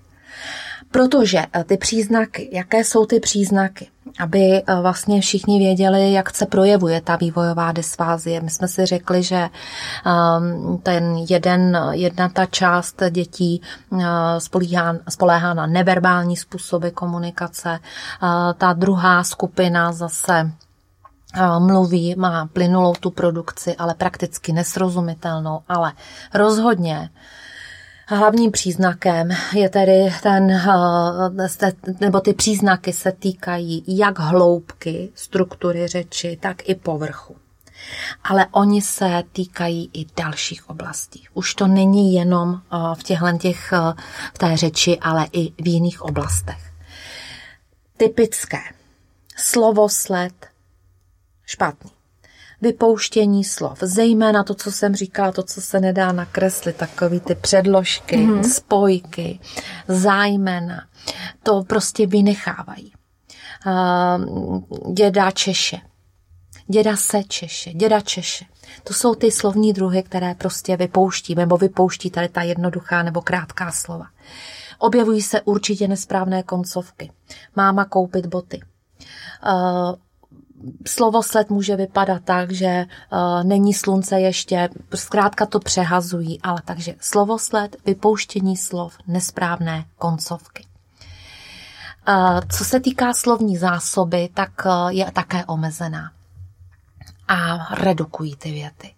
[0.96, 3.88] Protože eh, ty příznaky, jaké jsou ty příznaky,
[4.20, 8.40] aby eh, vlastně všichni věděli, jak se projevuje ta vývojová dysfázie.
[8.40, 9.48] My jsme si řekli, že
[10.06, 14.04] ehm, ten jeden, jedna ta část dětí eh,
[14.38, 17.78] spolíhá, spoléhá na neverbální způsoby komunikace,
[18.58, 20.50] ta druhá skupina zase
[21.58, 25.92] mluví, má plynulou tu produkci, ale prakticky nesrozumitelnou, ale
[26.34, 27.10] rozhodně
[28.08, 36.38] Hlavním příznakem je tedy ten, eh, nebo ty příznaky se týkají jak hloubky struktury řeči,
[36.40, 37.36] tak i povrchu.
[38.24, 41.28] Ale oni se týkají i dalších oblastí.
[41.34, 44.02] Už to není jenom eh, v těchto těch, eh,
[44.34, 46.72] v té řeči, ale i v jiných oblastech.
[47.96, 48.60] Typické.
[49.36, 50.46] Slovosled
[51.46, 51.95] špatný
[52.60, 58.16] vypouštění slov, zejména to, co jsem říkala, to, co se nedá nakreslit, takový ty předložky,
[58.16, 58.52] mm-hmm.
[58.52, 59.40] spojky,
[59.88, 60.86] zájmena,
[61.42, 62.92] to prostě vynechávají.
[63.66, 65.80] Uh, děda Češe,
[66.66, 68.44] děda se Češe, děda Češe.
[68.84, 73.72] To jsou ty slovní druhy, které prostě vypouští, nebo vypouští tady ta jednoduchá nebo krátká
[73.72, 74.06] slova.
[74.78, 77.10] Objevují se určitě nesprávné koncovky.
[77.56, 78.60] Máma koupit boty.
[79.46, 79.94] Uh,
[80.86, 87.76] slovosled může vypadat tak, že uh, není slunce ještě, zkrátka to přehazují, ale takže slovosled,
[87.86, 90.66] vypouštění slov, nesprávné koncovky.
[92.08, 96.12] Uh, co se týká slovní zásoby, tak uh, je také omezená.
[97.28, 98.94] A redukují ty věty.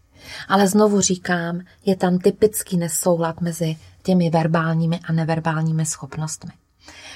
[0.49, 6.53] Ale znovu říkám, je tam typický nesoulad mezi těmi verbálními a neverbálními schopnostmi.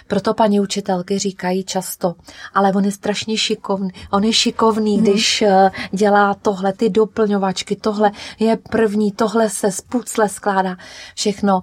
[0.06, 2.14] Proto paní učitelky říkají často,
[2.54, 5.04] ale on je strašně šikovný, on je šikovný, hmm.
[5.04, 10.76] když eh, dělá tohle, ty doplňovačky, tohle je první, tohle se z pucle skládá,
[11.14, 11.62] všechno.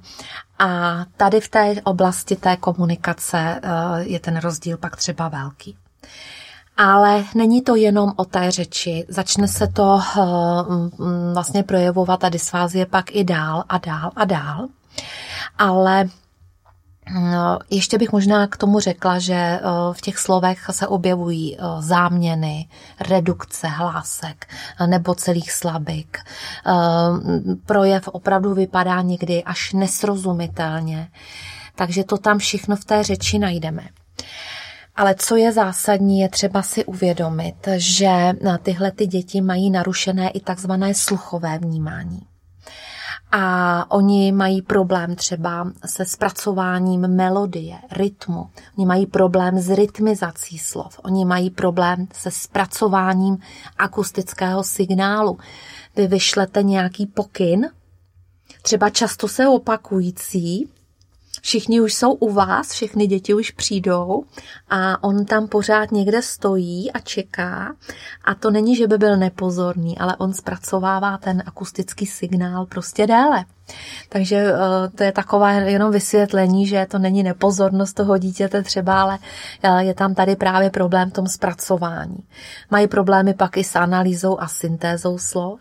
[0.59, 3.59] A tady v té oblasti té komunikace eh,
[3.99, 5.77] je ten rozdíl pak třeba velký.
[6.77, 10.21] Ale není to jenom o té řeči, začne se to eh,
[11.33, 14.67] vlastně projevovat a dysfázie pak i dál a dál a dál.
[15.57, 16.09] Ale
[17.69, 22.67] ještě bych možná k tomu řekla, že eh, v těch slovech se objevují eh, záměny,
[22.99, 24.47] redukce hlásek
[24.79, 26.17] eh, nebo celých slabik.
[27.65, 31.07] Projev opravdu vypadá někdy až nesrozumitelně,
[31.75, 33.83] takže to tam všechno v té řeči najdeme.
[34.95, 38.33] Ale co je zásadní, je třeba si uvědomit, že
[38.63, 42.21] tyhle ty děti mají narušené i takzvané sluchové vnímání
[43.31, 48.49] a oni mají problém třeba se zpracováním melodie, rytmu.
[48.77, 50.99] Oni mají problém s rytmizací slov.
[51.03, 53.37] Oni mají problém se zpracováním
[53.77, 55.37] akustického signálu.
[55.95, 57.69] Vy vyšlete nějaký pokyn,
[58.61, 60.69] třeba často se opakující,
[61.41, 64.23] Všichni už jsou u vás, všechny děti už přijdou
[64.69, 67.75] a on tam pořád někde stojí a čeká.
[68.25, 73.45] A to není, že by byl nepozorný, ale on zpracovává ten akustický signál prostě déle.
[74.09, 79.19] Takže eh, to je takové jenom vysvětlení, že to není nepozornost toho dítěte třeba, ale
[79.63, 82.17] eh, je tam tady právě problém v tom zpracování.
[82.71, 85.59] Mají problémy pak i s analýzou a syntézou slov.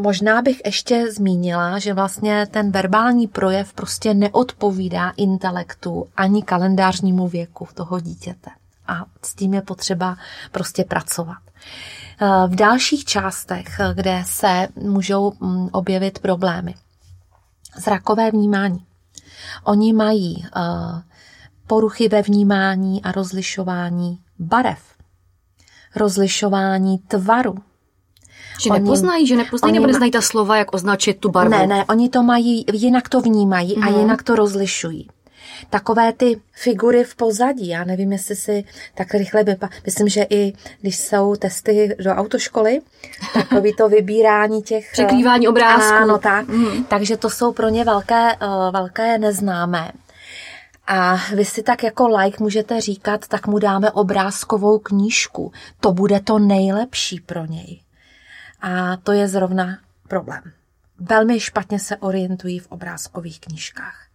[0.00, 7.68] Možná bych ještě zmínila, že vlastně ten verbální projev prostě neodpovídá intelektu ani kalendářnímu věku
[7.74, 8.50] toho dítěte.
[8.86, 10.16] A s tím je potřeba
[10.52, 11.38] prostě pracovat.
[12.46, 16.74] V dalších částech, kde se můžou mm, objevit problémy.
[17.76, 18.86] Zrakové vnímání.
[19.64, 20.60] Oni mají eh,
[21.66, 24.80] poruchy ve vnímání a rozlišování barev,
[25.96, 27.54] rozlišování tvaru,
[28.60, 31.50] že oni, nepoznají, že nepoznají nebo neznají ta slova, jak označit tu barvu?
[31.50, 33.82] Ne, ne, oni to mají, jinak to vnímají mm.
[33.82, 34.00] a mhm.
[34.00, 35.08] jinak to rozlišují.
[35.70, 39.68] Takové ty figury v pozadí, já nevím, jestli si tak rychle vypa...
[39.86, 42.80] Myslím, že i když jsou testy do autoškoly,
[43.34, 44.92] takový to vybírání těch...
[44.92, 45.94] Překrývání obrázků.
[45.94, 46.48] Ano, tak.
[46.48, 46.84] Mm.
[46.84, 49.92] Takže to jsou pro ně velké, uh, velké neznámé.
[50.86, 55.52] A vy si tak jako like můžete říkat, tak mu dáme obrázkovou knížku.
[55.80, 57.80] To bude to nejlepší pro něj.
[58.60, 59.78] A to je zrovna
[60.08, 60.42] problém.
[60.98, 64.08] Velmi špatně se orientují v obrázkových knížkách.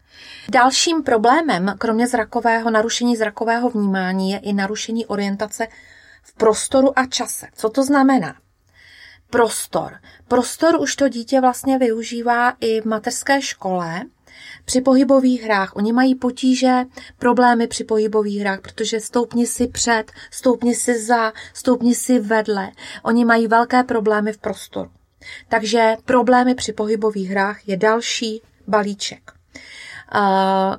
[0.49, 5.67] Dalším problémem, kromě zrakového narušení zrakového vnímání, je i narušení orientace
[6.23, 7.47] v prostoru a čase.
[7.55, 8.35] Co to znamená?
[9.29, 9.97] Prostor.
[10.27, 14.01] Prostor už to dítě vlastně využívá i v mateřské škole,
[14.65, 15.75] při pohybových hrách.
[15.75, 16.83] Oni mají potíže,
[17.19, 22.71] problémy při pohybových hrách, protože stoupni si před, stoupni si za, stoupni si vedle.
[23.03, 24.91] Oni mají velké problémy v prostoru.
[25.49, 29.31] Takže problémy při pohybových hrách je další balíček.
[30.15, 30.75] Uh,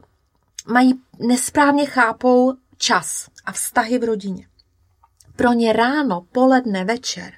[0.72, 4.46] mají nesprávně chápou čas a vztahy v rodině.
[5.36, 7.32] Pro ně ráno, poledne, večer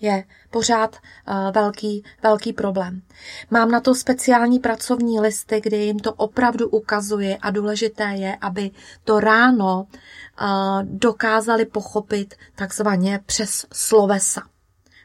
[0.00, 3.02] je pořád uh, velký, velký problém.
[3.50, 8.70] Mám na to speciální pracovní listy, kde jim to opravdu ukazuje a důležité je, aby
[9.04, 14.42] to ráno uh, dokázali pochopit takzvaně přes slovesa.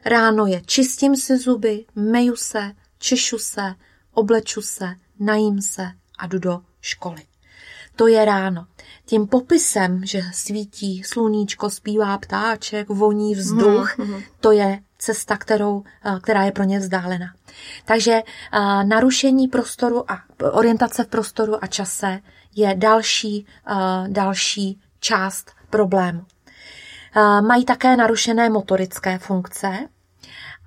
[0.06, 3.76] Ráno je čistím si zuby, meju se, češu se,
[4.14, 7.29] obleču se, najím se a jdu do školy.
[8.00, 8.66] To je ráno.
[9.06, 14.24] Tím popisem, že svítí sluníčko, zpívá ptáček, voní vzduch, mm-hmm.
[14.40, 17.34] to je cesta, kterou, eh, která je pro ně vzdálená.
[17.86, 20.22] Takže eh, narušení prostoru a
[20.52, 22.20] orientace v prostoru a čase
[22.56, 23.74] je další, eh,
[24.08, 26.26] další část problému.
[27.42, 29.88] Mají také narušené motorické funkce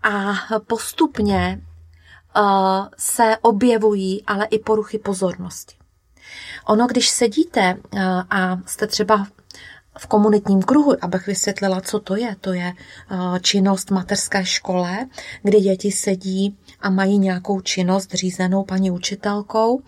[0.03, 0.35] a
[0.67, 1.61] postupně
[2.99, 5.82] se objevují ale i poruchy pozornosti.
[6.67, 7.77] Ono, když sedíte
[8.31, 9.27] a jste třeba
[9.99, 12.37] v komunitním kruhu, abych vysvětlila, co to je.
[12.41, 15.07] To je eh, činnost v mateřské škole,
[15.43, 19.83] kdy děti sedí a mají nějakou činnost řízenou paní učitelkou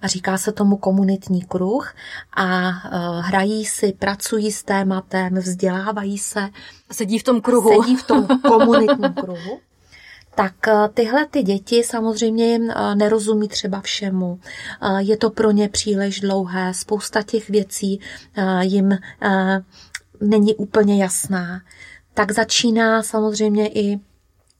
[0.00, 1.94] a říká se tomu komunitní kruh
[2.36, 2.72] a eh,
[3.20, 6.48] hrají si, pracují s tématem, vzdělávají se.
[6.92, 7.82] Sedí v tom kruhu.
[7.82, 9.60] Sedí v tom komunitním kruhu
[10.36, 14.40] tak eh, tyhle ty děti samozřejmě jim eh, nerozumí třeba všemu.
[14.82, 18.00] Eh, je to pro ně příliš dlouhé, spousta těch věcí
[18.60, 18.98] jim
[20.20, 21.60] není úplně jasná.
[22.14, 24.00] Tak začíná samozřejmě i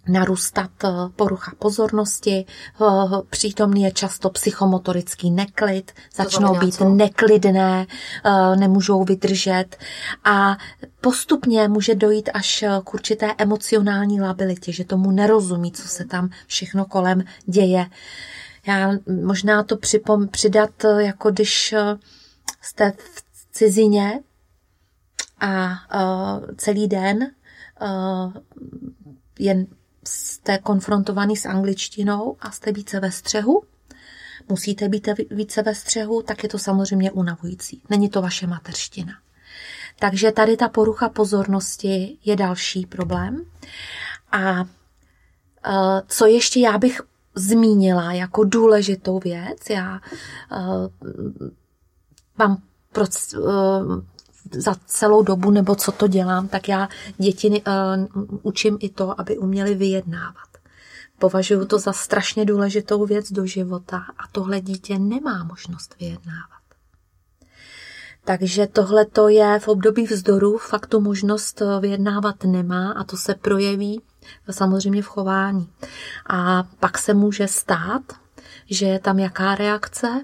[0.09, 2.87] narůstat eh, porucha pozornosti, eh,
[3.31, 7.87] přítomný je často psychomotorický neklid, začnou být neklidné,
[8.25, 9.77] eh, nemůžou vydržet
[10.25, 10.57] a
[11.01, 16.85] postupně může dojít až k určité emocionální labilitě, že tomu nerozumí, co se tam všechno
[16.85, 17.87] kolem děje.
[18.67, 18.93] Já
[19.23, 21.75] možná to připom, přidat, jako když
[22.63, 24.21] jste v cizině
[25.41, 25.79] a
[26.57, 27.31] celý den
[29.39, 29.67] jen
[30.07, 33.63] jste konfrontovaný s angličtinou a jste více ve střehu,
[34.49, 37.83] musíte být více ve střehu, tak je to samozřejmě unavující.
[37.91, 39.13] Není to vaše mateřština.
[39.99, 43.45] Takže tady ta porucha pozornosti je další problém.
[44.33, 44.65] A e,
[46.09, 47.01] co ještě já bych
[47.35, 50.01] zmínila jako důležitou věc, já e,
[52.39, 52.63] mám
[54.53, 56.89] za celou dobu, nebo co to dělám, tak já
[57.19, 60.49] děti uh, učím i to, aby uměli vyjednávat.
[61.19, 66.57] Považuji to za strašně důležitou věc do života a tohle dítě nemá možnost vyjednávat.
[68.25, 73.17] Takže tohle to je v období vzdoru, fakt tu možnost eh, vyjednávat nemá a to
[73.17, 74.03] se projeví
[74.51, 75.69] samozřejmě v chování.
[76.27, 78.03] A pak se může stát,
[78.71, 80.23] že je tam jaká reakce?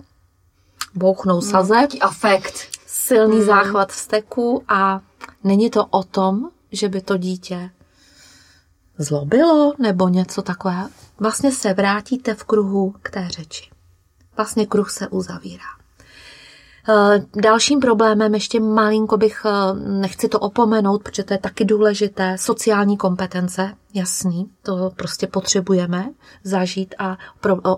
[0.94, 1.90] Bouchnou sazeb.
[1.94, 2.71] No, afekt
[3.06, 3.44] silný mm.
[3.44, 5.00] záchvat vzteku a
[5.44, 7.70] není to o tom, že by to dítě
[8.98, 10.88] zlobilo nebo něco takového.
[11.20, 13.70] Vlastně se vrátíte v kruhu k té řeči.
[14.36, 15.64] Vlastně kruh se uzavírá.
[16.88, 22.38] Eh, dalším problémem, ještě malinko bych, eh, nechci to opomenout, protože to je taky důležité,
[22.38, 26.10] sociální kompetence, jasný, to prostě potřebujeme
[26.44, 27.18] zažít a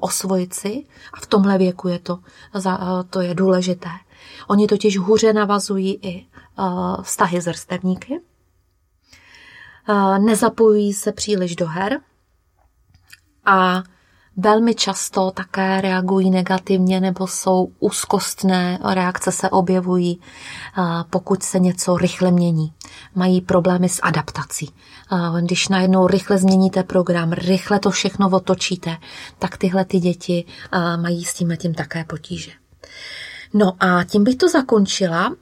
[0.01, 2.19] osvojit si a v tomhle věku je to,
[3.11, 3.89] to je důležité.
[4.49, 6.27] Oni totiž hůře navazují i
[6.59, 8.21] uh, vztahy s vrstevníky,
[9.89, 12.01] uh, nezapojují se příliš do her
[13.45, 13.83] a
[14.37, 20.21] velmi často také reagují negativně nebo jsou úzkostné reakce se objevují,
[20.79, 22.73] uh, pokud se něco rychle mění.
[23.15, 24.71] Mají problémy s adaptací.
[25.41, 28.97] Když najednou rychle změníte program, rychle to všechno otočíte,
[29.39, 30.45] tak tyhle ty děti
[30.97, 32.51] mají s tím tím také potíže.
[33.55, 35.35] No a tím bych to zakončila uh,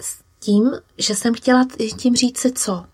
[0.00, 1.66] s tím, že jsem chtěla
[1.96, 2.84] tím říct si co?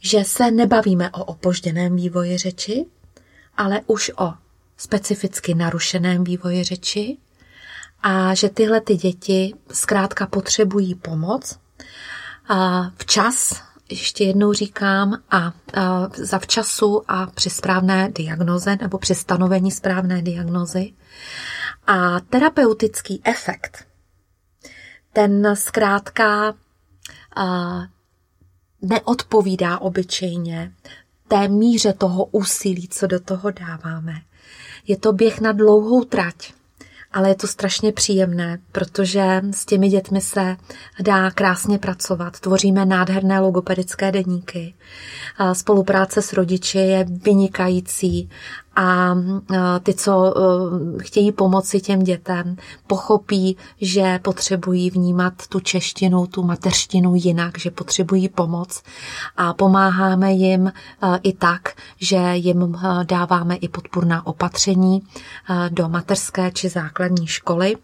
[0.00, 2.86] Že se nebavíme o opožděném vývoji řeči,
[3.56, 4.34] ale už o
[4.76, 7.16] specificky narušeném vývoji řeči
[8.02, 11.58] a že tyhle ty děti zkrátka potřebují pomoc
[12.48, 15.52] a včas, ještě jednou říkám, a, a
[16.16, 20.92] za včasu a při správné diagnoze nebo při stanovení správné diagnozy
[21.86, 23.86] a terapeutický efekt,
[25.12, 26.54] ten zkrátka
[27.36, 27.84] uh,
[28.82, 30.72] neodpovídá obyčejně
[31.28, 34.22] té míře toho úsilí, co do toho dáváme.
[34.86, 36.52] Je to běh na dlouhou trať
[37.12, 40.56] ale je to strašně příjemné, protože s těmi dětmi se
[41.00, 42.40] dá krásně pracovat.
[42.40, 44.74] Tvoříme nádherné logopedické deníky.
[45.52, 48.30] Spolupráce s rodiči je vynikající
[48.76, 49.14] a
[49.82, 50.34] ty, co
[51.00, 52.56] chtějí pomoci těm dětem,
[52.86, 58.82] pochopí, že potřebují vnímat tu češtinu, tu mateřštinu jinak, že potřebují pomoc.
[59.36, 60.72] A pomáháme jim
[61.22, 65.02] i tak, že jim dáváme i podpůrná opatření
[65.68, 67.74] do mateřské či základní školy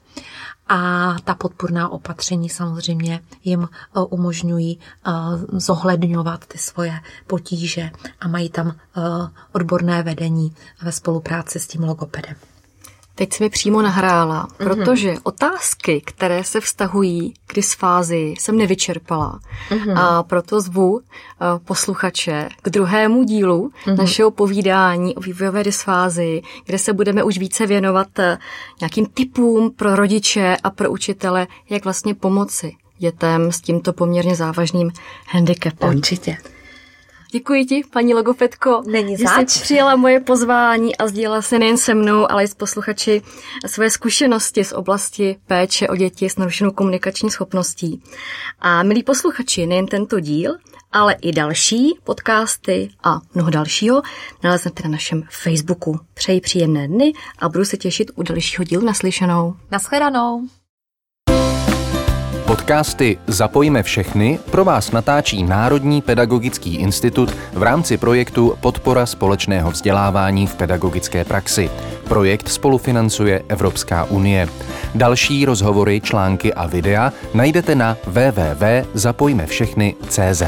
[0.69, 5.11] a ta podpůrná opatření samozřejmě jim eh, umožňují eh,
[5.53, 7.91] zohledňovat ty svoje potíže
[8.21, 9.01] a mají tam eh,
[9.53, 12.37] odborné vedení ve spolupráci s tím logopedem.
[13.19, 14.65] Teď mi přímo nahrála, mm-hmm.
[14.65, 19.41] protože otázky, které se vztahují k dysfázii, jsem nevyčerpala.
[19.71, 19.99] Mm-hmm.
[19.99, 21.01] A proto zvu uh,
[21.65, 23.97] posluchače k druhému dílu mm-hmm.
[23.97, 28.25] našeho povídání o vývojové dysfázii, kde se budeme už více věnovat uh,
[28.81, 34.93] nějakým typům pro rodiče a pro učitele, jak vlastně pomoci dětem s tímto poměrně závažným
[35.29, 35.97] handicapem.
[35.97, 36.37] Určitě.
[37.31, 41.95] Děkuji ti, paní logopedko, Není že jsi přijela moje pozvání a sdělila se nejen se
[41.95, 43.23] mnou, ale i s posluchači
[43.67, 48.03] své zkušenosti z oblasti péče o děti s narušenou komunikační schopností.
[48.59, 50.55] A milí posluchači, nejen tento díl,
[50.93, 54.03] ale i další podcasty a mnoho dalšího
[54.45, 56.01] naleznete na našem Facebooku.
[56.15, 59.57] Přeji příjemné dny a budu se těšit u dalšího dílu naslyšenou.
[59.71, 60.49] Naschledanou.
[62.49, 70.47] Podcasty Zapojíme všechny pro vás natáčí Národní pedagogický institut v rámci projektu Podpora společného vzdělávání
[70.47, 71.71] v pedagogické praxi.
[72.09, 74.49] Projekt spolufinancuje Evropská unie.
[74.95, 80.43] Další rozhovory, články a videa najdete na www.zapojmevšechny.cz.